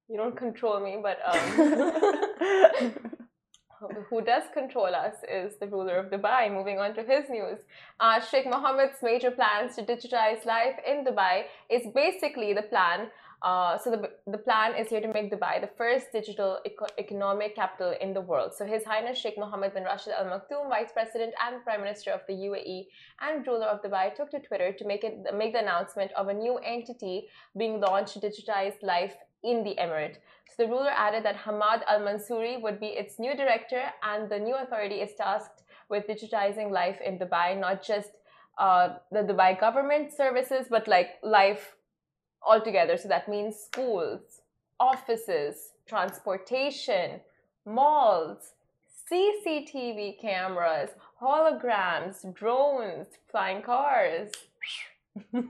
You 0.10 0.18
don't 0.22 0.38
control 0.38 0.78
me, 0.88 0.94
but 1.08 1.18
um, 1.32 2.94
who 4.10 4.22
does 4.22 4.44
control 4.54 4.92
us 5.06 5.16
is 5.40 5.54
the 5.60 5.68
ruler 5.68 5.96
of 5.98 6.06
Dubai. 6.12 6.42
Moving 6.60 6.78
on 6.80 6.94
to 6.96 7.02
his 7.02 7.26
news. 7.30 7.60
Uh, 8.00 8.20
Sheikh 8.22 8.46
Mohammed's 8.46 9.00
major 9.02 9.32
plans 9.32 9.76
to 9.76 9.82
digitize 9.84 10.46
life 10.46 10.78
in 10.92 11.04
Dubai 11.06 11.36
is 11.70 11.84
basically 12.04 12.54
the 12.54 12.62
plan. 12.74 13.00
Uh, 13.46 13.78
so 13.78 13.92
the, 13.92 14.10
the 14.32 14.40
plan 14.40 14.74
is 14.76 14.88
here 14.90 15.00
to 15.00 15.12
make 15.14 15.32
Dubai 15.32 15.62
the 15.62 15.70
first 15.78 16.08
digital 16.12 16.58
eco- 16.66 16.94
economic 16.98 17.56
capital 17.56 17.94
in 18.02 18.12
the 18.12 18.22
world. 18.22 18.54
So 18.58 18.66
His 18.66 18.84
Highness 18.84 19.20
Sheikh 19.20 19.38
Mohammed 19.38 19.76
bin 19.76 19.84
Rashid 19.84 20.14
Al 20.20 20.26
Maktoum, 20.26 20.68
Vice 20.68 20.92
President 20.92 21.32
and 21.46 21.64
Prime 21.64 21.82
Minister 21.82 22.10
of 22.10 22.22
the 22.28 22.34
UAE 22.34 22.88
and 23.22 23.46
ruler 23.46 23.68
of 23.68 23.84
Dubai, 23.84 24.16
took 24.16 24.32
to 24.32 24.40
Twitter 24.40 24.74
to 24.74 24.84
make 24.88 25.04
it 25.04 25.20
make 25.42 25.54
the 25.54 25.60
announcement 25.60 26.12
of 26.14 26.28
a 26.30 26.34
new 26.34 26.56
entity 26.58 27.28
being 27.56 27.80
launched 27.80 28.14
to 28.14 28.20
digitize 28.20 28.82
life 28.82 29.16
in 29.44 29.64
the 29.64 29.76
emirate. 29.76 30.16
So 30.50 30.64
the 30.64 30.70
ruler 30.70 30.90
added 30.90 31.24
that 31.26 31.36
Hamad 31.36 31.84
Al 31.88 32.00
Mansouri 32.00 32.60
would 32.60 32.80
be 32.80 32.88
its 32.88 33.20
new 33.20 33.38
director, 33.38 33.84
and 34.02 34.28
the 34.28 34.40
new 34.40 34.56
authority 34.56 35.02
is 35.06 35.12
tasked 35.14 35.62
with 35.88 36.08
digitizing 36.08 36.72
life 36.72 37.00
in 37.00 37.20
Dubai, 37.20 37.60
not 37.60 37.84
just 37.84 38.10
uh, 38.58 38.96
the 39.12 39.20
Dubai 39.20 39.60
government 39.60 40.12
services, 40.12 40.66
but 40.68 40.88
like 40.88 41.10
life 41.22 41.75
altogether. 42.46 42.98
So 42.98 43.08
that 43.08 43.28
means 43.28 43.56
schools, 43.58 44.42
offices, 44.80 45.72
transportation, 45.88 47.22
malls, 47.66 48.54
CCTV 49.12 50.20
cameras, 50.20 50.90
holograms, 51.22 52.34
drones, 52.34 53.08
flying 53.30 53.62
cars. 53.62 54.32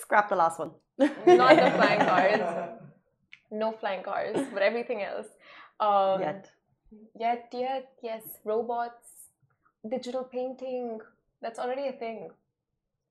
Scrap 0.00 0.28
the 0.28 0.36
last 0.36 0.58
one. 0.58 0.70
Not 0.98 1.56
the 1.56 1.70
flying 1.76 2.00
cars. 2.10 2.40
No 3.50 3.72
flying 3.72 4.02
cars, 4.02 4.36
but 4.52 4.62
everything 4.62 5.02
else. 5.02 5.26
Um, 5.80 6.20
Yet. 6.20 6.50
Yet, 7.18 7.48
yet, 7.52 7.92
yes. 8.02 8.22
Robots, 8.44 9.28
digital 9.88 10.24
painting. 10.24 10.98
That's 11.42 11.58
already 11.58 11.88
a 11.88 11.92
thing. 11.92 12.30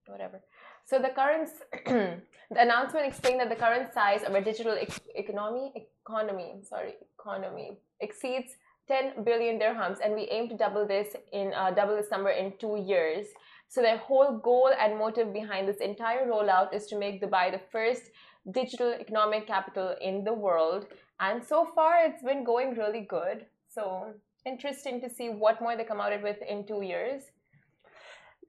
Whatever. 0.08 0.42
So 0.86 1.00
the 1.00 1.10
current, 1.10 1.50
the 1.86 2.62
announcement 2.62 3.08
explained 3.08 3.40
that 3.40 3.50
the 3.50 3.56
current 3.56 3.94
size 3.94 4.24
of 4.24 4.34
our 4.34 4.42
digital 4.42 4.78
economy, 5.16 5.72
economy, 6.06 6.56
sorry, 6.64 6.96
economy 7.18 7.78
exceeds 8.02 8.58
10 8.88 9.24
billion 9.24 9.60
dirhams, 9.60 10.00
and 10.04 10.14
we 10.14 10.24
aim 10.30 10.50
to 10.50 10.58
double 10.58 10.86
this 10.86 11.16
in 11.32 11.54
uh, 11.54 11.72
double 11.72 11.96
this 11.96 12.12
number 12.12 12.30
in 12.30 12.54
two 12.60 12.76
years. 12.86 13.28
So 13.70 13.82
their 13.82 13.98
whole 13.98 14.38
goal 14.38 14.72
and 14.78 14.98
motive 15.00 15.34
behind 15.34 15.68
this 15.68 15.78
entire 15.78 16.28
rollout 16.28 16.74
is 16.76 16.86
to 16.88 17.00
make 17.00 17.22
Dubai 17.22 17.52
the 17.52 17.62
first 17.72 18.12
digital 18.52 18.94
economic 18.94 19.48
capital 19.48 19.96
in 20.02 20.24
the 20.24 20.34
world. 20.34 20.86
And 21.20 21.44
so 21.44 21.66
far, 21.74 22.06
it's 22.06 22.22
been 22.22 22.44
going 22.44 22.76
really 22.76 23.08
good. 23.10 23.46
So 23.70 24.14
interesting 24.46 25.00
to 25.02 25.10
see 25.10 25.30
what 25.30 25.62
more 25.62 25.78
they 25.78 25.86
come 25.86 26.02
out 26.02 26.22
with 26.22 26.38
in 26.48 26.68
two 26.68 26.82
years. 26.82 27.24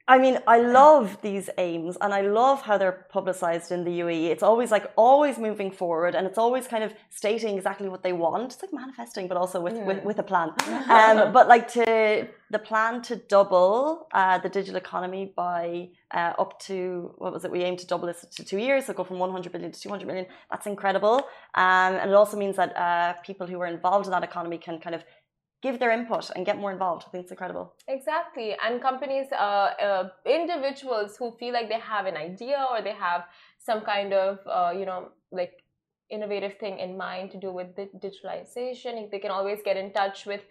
I 0.06 0.18
mean, 0.18 0.38
I 0.46 0.58
love 0.58 1.16
these 1.22 1.48
aims 1.56 1.96
and 1.98 2.12
I 2.12 2.20
love 2.20 2.60
how 2.60 2.76
they're 2.76 3.06
publicized 3.08 3.72
in 3.72 3.84
the 3.84 4.00
UAE. 4.00 4.26
It's 4.26 4.42
always 4.42 4.70
like 4.70 4.92
always 4.96 5.38
moving 5.38 5.70
forward 5.70 6.14
and 6.14 6.26
it's 6.26 6.36
always 6.36 6.66
kind 6.68 6.84
of 6.84 6.92
stating 7.08 7.56
exactly 7.56 7.88
what 7.88 8.02
they 8.02 8.12
want. 8.12 8.52
It's 8.52 8.62
like 8.62 8.74
manifesting, 8.74 9.28
but 9.28 9.38
also 9.38 9.62
with, 9.62 9.78
with, 9.78 10.04
with 10.04 10.18
a 10.18 10.22
plan. 10.22 10.50
Um, 10.94 11.32
but 11.32 11.48
like 11.48 11.66
to 11.72 12.28
the 12.50 12.58
plan 12.58 13.00
to 13.02 13.16
double 13.16 14.06
uh, 14.12 14.38
the 14.38 14.48
digital 14.48 14.76
economy 14.76 15.32
by 15.34 15.88
uh, 16.12 16.34
up 16.38 16.60
to 16.60 17.14
what 17.16 17.32
was 17.32 17.44
it? 17.44 17.50
We 17.50 17.62
aim 17.62 17.76
to 17.78 17.86
double 17.86 18.06
this 18.06 18.24
to 18.36 18.44
two 18.44 18.58
years, 18.58 18.86
so 18.86 18.92
go 18.92 19.02
from 19.02 19.18
100 19.18 19.50
billion 19.50 19.72
to 19.72 19.80
200 19.80 20.06
million. 20.06 20.26
That's 20.50 20.66
incredible. 20.66 21.16
Um, 21.54 21.92
and 22.00 22.10
it 22.10 22.14
also 22.14 22.36
means 22.36 22.56
that 22.56 22.76
uh, 22.76 23.14
people 23.24 23.46
who 23.46 23.60
are 23.60 23.66
involved 23.66 24.06
in 24.06 24.12
that 24.12 24.22
economy 24.22 24.58
can 24.58 24.78
kind 24.78 24.94
of 24.94 25.02
give 25.64 25.76
their 25.80 25.92
input 25.98 26.24
and 26.34 26.44
get 26.48 26.56
more 26.62 26.72
involved. 26.76 27.02
I 27.06 27.10
think 27.10 27.22
it's 27.24 27.34
incredible. 27.36 27.66
Exactly. 27.96 28.48
And 28.64 28.82
companies, 28.90 29.28
uh, 29.32 29.68
uh, 29.88 30.04
individuals 30.40 31.10
who 31.18 31.26
feel 31.40 31.52
like 31.58 31.68
they 31.74 31.82
have 31.94 32.04
an 32.12 32.18
idea 32.30 32.58
or 32.70 32.82
they 32.88 32.96
have 33.08 33.22
some 33.68 33.80
kind 33.92 34.12
of, 34.12 34.32
uh, 34.56 34.72
you 34.78 34.86
know, 34.90 35.00
like 35.40 35.54
innovative 36.10 36.54
thing 36.62 36.74
in 36.86 36.90
mind 37.06 37.30
to 37.34 37.38
do 37.46 37.50
with 37.58 37.68
di- 37.78 37.94
digitalization, 38.06 39.10
they 39.10 39.20
can 39.24 39.32
always 39.38 39.60
get 39.68 39.76
in 39.82 39.88
touch 40.00 40.26
with 40.26 40.42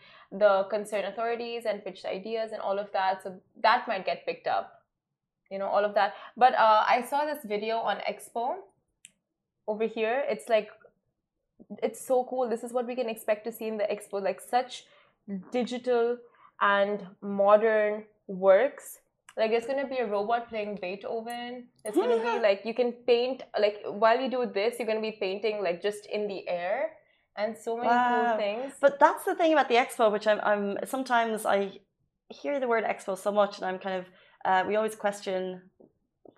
the 0.44 0.54
concerned 0.76 1.06
authorities 1.12 1.62
and 1.70 1.86
pitch 1.86 2.02
ideas 2.18 2.48
and 2.54 2.62
all 2.68 2.78
of 2.84 2.88
that. 2.98 3.22
So 3.24 3.28
that 3.62 3.88
might 3.88 4.06
get 4.10 4.26
picked 4.26 4.48
up, 4.48 4.66
you 5.52 5.60
know, 5.60 5.70
all 5.76 5.86
of 5.90 5.94
that. 6.00 6.14
But 6.36 6.54
uh, 6.56 6.82
I 6.96 7.06
saw 7.10 7.20
this 7.32 7.42
video 7.56 7.76
on 7.78 7.98
Expo 8.12 8.46
over 9.68 9.86
here. 9.98 10.18
It's 10.34 10.50
like, 10.56 10.70
it's 11.88 12.02
so 12.12 12.26
cool. 12.30 12.50
This 12.50 12.64
is 12.64 12.74
what 12.74 12.88
we 12.88 12.96
can 12.96 13.10
expect 13.16 13.46
to 13.46 13.52
see 13.52 13.68
in 13.68 13.78
the 13.78 13.88
Expo, 13.96 14.18
like 14.30 14.42
such 14.42 14.86
digital 15.52 16.18
and 16.62 17.06
modern 17.22 18.06
works. 18.28 19.00
Like 19.36 19.52
it's 19.52 19.66
gonna 19.66 19.88
be 19.88 19.98
a 19.98 20.06
robot 20.06 20.50
playing 20.50 20.78
Beethoven. 20.82 21.68
It's 21.86 21.98
gonna 21.98 22.22
be 22.22 22.40
like 22.48 22.62
you 22.66 22.74
can 22.74 22.92
paint 23.08 23.44
like 23.60 23.78
while 23.86 24.20
you 24.20 24.30
do 24.30 24.46
this, 24.46 24.78
you're 24.78 24.88
gonna 24.88 25.02
be 25.02 25.18
painting 25.20 25.64
like 25.64 25.82
just 25.82 26.06
in 26.06 26.28
the 26.28 26.48
air 26.48 26.92
and 27.36 27.58
so 27.58 27.76
many 27.76 27.90
Wow. 27.90 28.36
cool 28.36 28.38
things. 28.38 28.74
But 28.80 29.00
that's 29.00 29.26
the 29.26 29.36
thing 29.36 29.54
about 29.54 29.70
the 29.70 29.76
expo, 29.76 30.12
which 30.12 30.28
I'm, 30.28 30.40
I'm 30.44 30.78
sometimes 30.86 31.46
I 31.46 31.80
hear 32.30 32.60
the 32.60 32.68
word 32.68 32.84
expo 32.84 33.18
so 33.18 33.32
much, 33.32 33.58
and 33.58 33.66
I'm 33.66 33.80
kind 33.80 34.00
of 34.00 34.06
uh, 34.46 34.68
we 34.68 34.76
always 34.76 34.96
question 34.96 35.62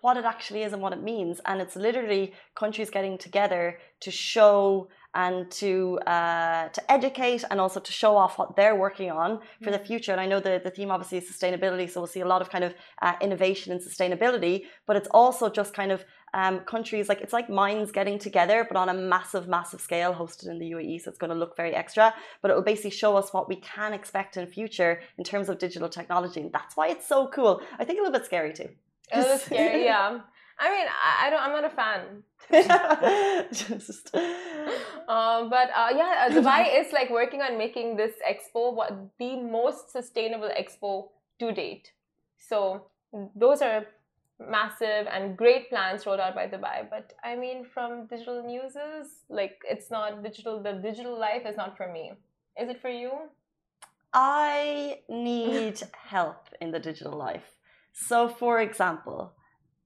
what 0.00 0.16
it 0.16 0.24
actually 0.24 0.62
is 0.62 0.72
and 0.72 0.80
what 0.80 0.92
it 0.92 1.02
means, 1.02 1.40
and 1.46 1.60
it's 1.60 1.76
literally 1.76 2.32
countries 2.54 2.90
getting 2.90 3.18
together 3.18 3.78
to 4.00 4.10
show 4.10 4.88
and 5.16 5.50
to 5.50 5.98
uh, 6.06 6.68
to 6.68 6.92
educate 6.92 7.42
and 7.50 7.58
also 7.58 7.80
to 7.80 7.90
show 7.90 8.16
off 8.16 8.38
what 8.38 8.54
they're 8.54 8.76
working 8.76 9.10
on 9.10 9.40
for 9.62 9.70
the 9.70 9.78
future. 9.78 10.12
And 10.12 10.20
I 10.20 10.26
know 10.26 10.40
the, 10.40 10.60
the 10.62 10.70
theme 10.70 10.90
obviously 10.90 11.18
is 11.18 11.24
sustainability, 11.24 11.90
so 11.90 12.00
we'll 12.00 12.06
see 12.06 12.20
a 12.20 12.26
lot 12.34 12.42
of 12.42 12.50
kind 12.50 12.62
of 12.62 12.74
uh, 13.00 13.14
innovation 13.22 13.72
and 13.72 13.80
sustainability, 13.80 14.66
but 14.86 14.94
it's 14.94 15.08
also 15.10 15.48
just 15.48 15.72
kind 15.72 15.90
of 15.90 16.04
um, 16.34 16.60
countries 16.60 17.08
like 17.08 17.22
it's 17.22 17.32
like 17.32 17.48
minds 17.48 17.90
getting 17.92 18.18
together, 18.18 18.66
but 18.68 18.76
on 18.76 18.90
a 18.90 18.94
massive, 18.94 19.48
massive 19.48 19.80
scale, 19.80 20.14
hosted 20.14 20.48
in 20.48 20.58
the 20.58 20.70
UAE. 20.72 21.00
So 21.00 21.08
it's 21.08 21.18
going 21.18 21.30
to 21.30 21.40
look 21.42 21.56
very 21.56 21.74
extra, 21.74 22.14
but 22.42 22.50
it 22.50 22.54
will 22.54 22.62
basically 22.62 22.90
show 22.90 23.16
us 23.16 23.32
what 23.32 23.48
we 23.48 23.56
can 23.56 23.94
expect 23.94 24.36
in 24.36 24.46
future 24.46 25.00
in 25.16 25.24
terms 25.24 25.48
of 25.48 25.58
digital 25.58 25.88
technology. 25.88 26.40
And 26.42 26.52
that's 26.52 26.76
why 26.76 26.88
it's 26.88 27.08
so 27.08 27.28
cool. 27.28 27.62
I 27.78 27.84
think 27.84 27.98
a 27.98 28.02
little 28.02 28.18
bit 28.18 28.26
scary 28.26 28.52
too. 28.52 28.68
A 29.12 29.20
little 29.20 29.38
scary, 29.38 29.84
yeah. 29.90 30.20
I 30.58 30.70
mean, 30.70 30.86
I, 30.88 31.26
I 31.26 31.30
don't. 31.30 31.42
I'm 31.44 31.52
not 31.52 31.64
a 31.64 31.74
fan. 31.80 32.22
Just, 33.52 34.14
Um, 35.08 35.50
but 35.50 35.70
uh, 35.74 35.90
yeah, 35.94 36.26
uh, 36.26 36.30
Dubai 36.30 36.62
is 36.80 36.92
like 36.92 37.10
working 37.10 37.42
on 37.42 37.58
making 37.58 37.96
this 37.96 38.14
expo 38.28 38.74
what 38.74 38.90
the 39.18 39.36
most 39.36 39.92
sustainable 39.92 40.50
expo 40.58 41.08
to 41.38 41.52
date. 41.52 41.92
So 42.38 42.86
those 43.34 43.62
are 43.62 43.86
massive 44.40 45.06
and 45.12 45.36
great 45.36 45.70
plans 45.70 46.04
rolled 46.06 46.20
out 46.20 46.34
by 46.34 46.46
Dubai. 46.46 46.88
But 46.90 47.12
I 47.24 47.36
mean, 47.36 47.64
from 47.64 48.06
digital 48.06 48.42
newses, 48.42 49.24
like 49.28 49.60
it's 49.68 49.90
not 49.90 50.22
digital. 50.22 50.62
The 50.62 50.72
digital 50.72 51.18
life 51.18 51.42
is 51.46 51.56
not 51.56 51.76
for 51.76 51.92
me. 51.92 52.12
Is 52.60 52.68
it 52.68 52.80
for 52.80 52.90
you? 52.90 53.12
I 54.12 55.00
need 55.08 55.82
help 55.92 56.48
in 56.60 56.70
the 56.70 56.80
digital 56.80 57.16
life. 57.16 57.48
So, 57.92 58.28
for 58.28 58.60
example, 58.60 59.35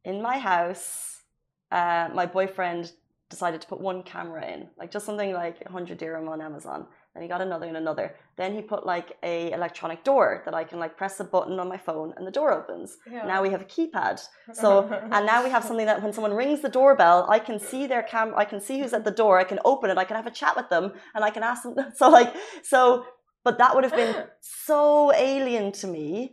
in 0.04 0.22
my 0.22 0.38
house, 0.38 1.22
uh, 1.70 2.08
my 2.14 2.26
boyfriend 2.26 2.92
decided 3.28 3.60
to 3.60 3.68
put 3.68 3.80
one 3.80 4.02
camera 4.02 4.44
in, 4.46 4.68
like 4.76 4.90
just 4.90 5.06
something 5.06 5.32
like 5.32 5.62
100 5.64 5.98
dirham 5.98 6.28
on 6.28 6.40
Amazon. 6.40 6.86
Then 7.14 7.22
he 7.24 7.28
got 7.28 7.40
another 7.40 7.66
and 7.66 7.76
another. 7.76 8.14
Then 8.36 8.54
he 8.54 8.62
put 8.62 8.86
like 8.86 9.16
a 9.24 9.50
electronic 9.50 10.04
door 10.04 10.42
that 10.44 10.54
I 10.54 10.62
can 10.62 10.78
like 10.78 10.96
press 10.96 11.18
a 11.18 11.24
button 11.24 11.58
on 11.58 11.68
my 11.68 11.76
phone 11.76 12.14
and 12.16 12.24
the 12.24 12.30
door 12.30 12.52
opens. 12.52 12.98
Yeah. 13.10 13.26
Now 13.26 13.42
we 13.42 13.50
have 13.50 13.62
a 13.62 13.64
keypad. 13.64 14.20
So 14.52 14.88
and 15.10 15.26
now 15.26 15.42
we 15.42 15.50
have 15.50 15.64
something 15.64 15.86
that 15.86 16.02
when 16.02 16.12
someone 16.12 16.34
rings 16.34 16.60
the 16.60 16.68
doorbell, 16.68 17.26
I 17.28 17.40
can 17.40 17.58
see 17.58 17.88
their 17.88 18.04
cam. 18.04 18.32
I 18.36 18.44
can 18.44 18.60
see 18.60 18.78
who's 18.78 18.92
at 18.92 19.04
the 19.04 19.10
door. 19.10 19.38
I 19.40 19.44
can 19.44 19.58
open 19.64 19.90
it. 19.90 19.98
I 19.98 20.04
can 20.04 20.16
have 20.16 20.28
a 20.28 20.30
chat 20.30 20.54
with 20.56 20.68
them, 20.68 20.92
and 21.14 21.24
I 21.24 21.30
can 21.30 21.42
ask 21.42 21.62
them. 21.62 21.74
So 21.96 22.08
like 22.08 22.32
so, 22.62 23.04
but 23.42 23.58
that 23.58 23.74
would 23.74 23.84
have 23.84 23.94
been 23.94 24.14
so 24.40 25.12
alien 25.12 25.72
to 25.72 25.88
me, 25.88 26.32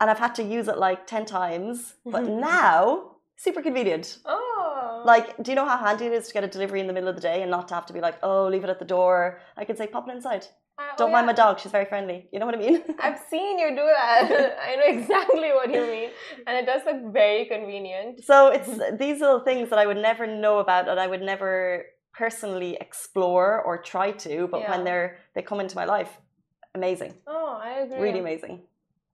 and 0.00 0.10
I've 0.10 0.18
had 0.18 0.34
to 0.36 0.42
use 0.42 0.68
it 0.68 0.78
like 0.78 1.06
ten 1.06 1.24
times. 1.26 1.94
But 2.04 2.24
now, 2.50 3.16
super 3.36 3.62
convenient. 3.62 4.18
Oh, 4.24 5.02
Like, 5.04 5.36
do 5.42 5.50
you 5.50 5.54
know 5.56 5.64
how 5.66 5.78
handy 5.78 6.06
it 6.06 6.12
is 6.12 6.26
to 6.28 6.32
get 6.34 6.44
a 6.44 6.48
delivery 6.48 6.80
in 6.80 6.86
the 6.88 6.92
middle 6.92 7.08
of 7.08 7.14
the 7.14 7.22
day 7.22 7.42
and 7.42 7.50
not 7.50 7.68
to 7.68 7.74
have 7.74 7.86
to 7.86 7.92
be 7.92 8.00
like, 8.00 8.16
oh, 8.22 8.48
leave 8.48 8.64
it 8.64 8.70
at 8.70 8.78
the 8.80 8.84
door? 8.84 9.40
I 9.56 9.64
can 9.64 9.76
say, 9.76 9.86
pop 9.86 10.08
it 10.08 10.12
inside. 10.14 10.44
Uh, 10.78 10.82
oh, 10.82 10.94
Don't 10.98 11.12
mind 11.12 11.26
my 11.26 11.32
dog. 11.32 11.58
She's 11.60 11.72
very 11.72 11.84
friendly. 11.84 12.28
You 12.32 12.38
know 12.40 12.46
what 12.46 12.54
I 12.54 12.58
mean? 12.58 12.82
I've 13.00 13.18
seen 13.30 13.58
you 13.58 13.68
do 13.70 13.86
that. 14.00 14.56
I 14.68 14.76
know 14.76 14.88
exactly 14.98 15.50
what 15.58 15.72
you 15.72 15.82
mean, 15.82 16.10
and 16.46 16.54
it 16.60 16.66
does 16.66 16.82
look 16.88 17.12
very 17.12 17.44
convenient. 17.46 18.24
So 18.24 18.48
it's 18.56 18.70
these 18.98 19.20
little 19.20 19.40
things 19.40 19.70
that 19.70 19.78
I 19.78 19.86
would 19.86 19.96
never 20.10 20.26
know 20.26 20.58
about 20.58 20.88
and 20.88 20.98
I 21.00 21.06
would 21.06 21.22
never 21.22 21.86
personally 22.12 22.76
explore 22.80 23.60
or 23.62 23.78
try 23.94 24.10
to, 24.26 24.48
but 24.48 24.60
Yeah. 24.62 24.70
when 24.72 24.84
they're 24.84 25.18
they 25.34 25.42
come 25.42 25.60
into 25.60 25.76
my 25.76 25.84
life, 25.84 26.12
amazing. 26.74 27.14
Oh, 27.26 27.58
I 27.62 27.70
agree. 27.84 27.98
Really 28.00 28.18
amazing. 28.20 28.62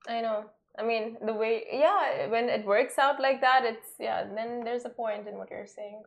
I 0.08 0.20
know. 0.22 0.38
I 0.78 0.82
mean, 0.82 1.16
the 1.24 1.32
way, 1.32 1.64
yeah, 1.72 2.26
when 2.26 2.48
it 2.48 2.64
works 2.66 2.98
out 2.98 3.20
like 3.20 3.40
that, 3.40 3.64
it's, 3.64 3.90
yeah, 4.00 4.24
then 4.34 4.64
there's 4.64 4.84
a 4.84 4.88
point 4.88 5.28
in 5.28 5.38
what 5.38 5.50
you're 5.50 5.66
saying. 5.66 6.02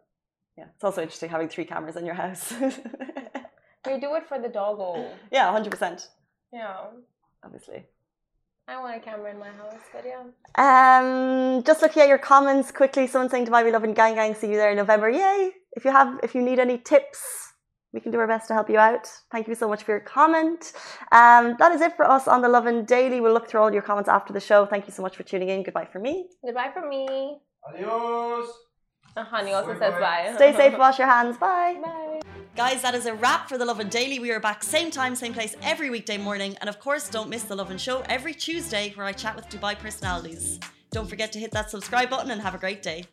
Yeah. 0.57 0.65
It's 0.75 0.83
also 0.83 1.01
interesting 1.01 1.29
having 1.29 1.47
three 1.47 1.65
cameras 1.65 1.95
in 1.95 2.05
your 2.05 2.15
house. 2.15 2.53
We 3.87 3.99
do 3.99 4.15
it 4.15 4.27
for 4.27 4.39
the 4.39 4.49
doggo. 4.49 5.09
yeah, 5.31 5.49
hundred 5.51 5.71
percent. 5.71 6.09
Yeah. 6.51 6.75
Obviously. 7.43 7.85
I 8.67 8.77
want 8.81 8.97
a 8.97 8.99
camera 8.99 9.31
in 9.31 9.39
my 9.39 9.47
house, 9.47 9.79
but 9.93 10.03
yeah. 10.05 10.23
Um, 10.57 11.63
just 11.63 11.81
looking 11.81 12.01
at 12.01 12.09
your 12.09 12.17
comments 12.17 12.69
quickly. 12.71 13.07
Someone 13.07 13.29
saying 13.29 13.45
Dubai, 13.47 13.63
we 13.63 13.71
love 13.71 13.85
and 13.85 13.95
gang 13.95 14.15
gang. 14.15 14.35
See 14.35 14.49
you 14.51 14.57
there 14.57 14.71
in 14.71 14.77
November. 14.77 15.09
Yay! 15.09 15.51
If 15.71 15.85
you 15.85 15.91
have, 15.91 16.19
if 16.21 16.35
you 16.35 16.41
need 16.41 16.59
any 16.59 16.77
tips, 16.77 17.46
we 17.97 18.01
can 18.01 18.11
do 18.11 18.19
our 18.19 18.27
best 18.27 18.47
to 18.47 18.53
help 18.53 18.69
you 18.69 18.77
out. 18.77 19.05
Thank 19.31 19.47
you 19.47 19.55
so 19.55 19.67
much 19.67 19.81
for 19.81 19.91
your 19.95 20.05
comment. 20.17 20.71
Um, 21.11 21.55
that 21.57 21.71
is 21.71 21.81
it 21.81 21.95
for 21.95 22.05
us 22.05 22.27
on 22.27 22.43
the 22.43 22.47
Lovin 22.47 22.85
Daily. 22.85 23.19
We'll 23.21 23.33
look 23.33 23.47
through 23.49 23.61
all 23.61 23.73
your 23.73 23.81
comments 23.81 24.07
after 24.07 24.31
the 24.33 24.39
show. 24.39 24.67
Thank 24.67 24.85
you 24.87 24.93
so 24.93 25.01
much 25.01 25.15
for 25.17 25.23
tuning 25.23 25.49
in. 25.49 25.63
Goodbye 25.63 25.89
for 25.91 25.97
me. 25.97 26.29
Goodbye 26.45 26.69
from 26.75 26.89
me. 26.89 27.39
Adios. 27.67 28.47
Uh, 29.15 29.23
Honey 29.23 29.53
also 29.53 29.73
says 29.79 29.95
bye. 29.95 30.31
Stay 30.35 30.53
safe. 30.53 30.77
Wash 30.77 30.99
your 30.99 31.07
hands. 31.07 31.37
Bye. 31.37 31.79
Bye. 31.83 32.19
Guys, 32.55 32.83
that 32.83 32.93
is 32.93 33.07
a 33.07 33.15
wrap 33.15 33.49
for 33.49 33.57
the 33.57 33.65
Lovin 33.65 33.89
Daily. 33.89 34.19
We 34.19 34.29
are 34.29 34.39
back 34.39 34.61
same 34.61 34.91
time, 34.91 35.15
same 35.15 35.33
place 35.33 35.55
every 35.63 35.89
weekday 35.89 36.19
morning. 36.19 36.55
And 36.61 36.69
of 36.69 36.79
course, 36.79 37.09
don't 37.09 37.31
miss 37.31 37.45
the 37.45 37.55
Lovin 37.55 37.79
Show 37.79 38.03
every 38.17 38.35
Tuesday 38.35 38.93
where 38.93 39.07
I 39.07 39.13
chat 39.13 39.35
with 39.35 39.49
Dubai 39.49 39.75
personalities. 39.75 40.59
Don't 40.91 41.09
forget 41.09 41.31
to 41.31 41.39
hit 41.39 41.51
that 41.53 41.71
subscribe 41.71 42.11
button 42.11 42.29
and 42.29 42.41
have 42.41 42.53
a 42.53 42.59
great 42.59 42.83
day. 42.83 43.05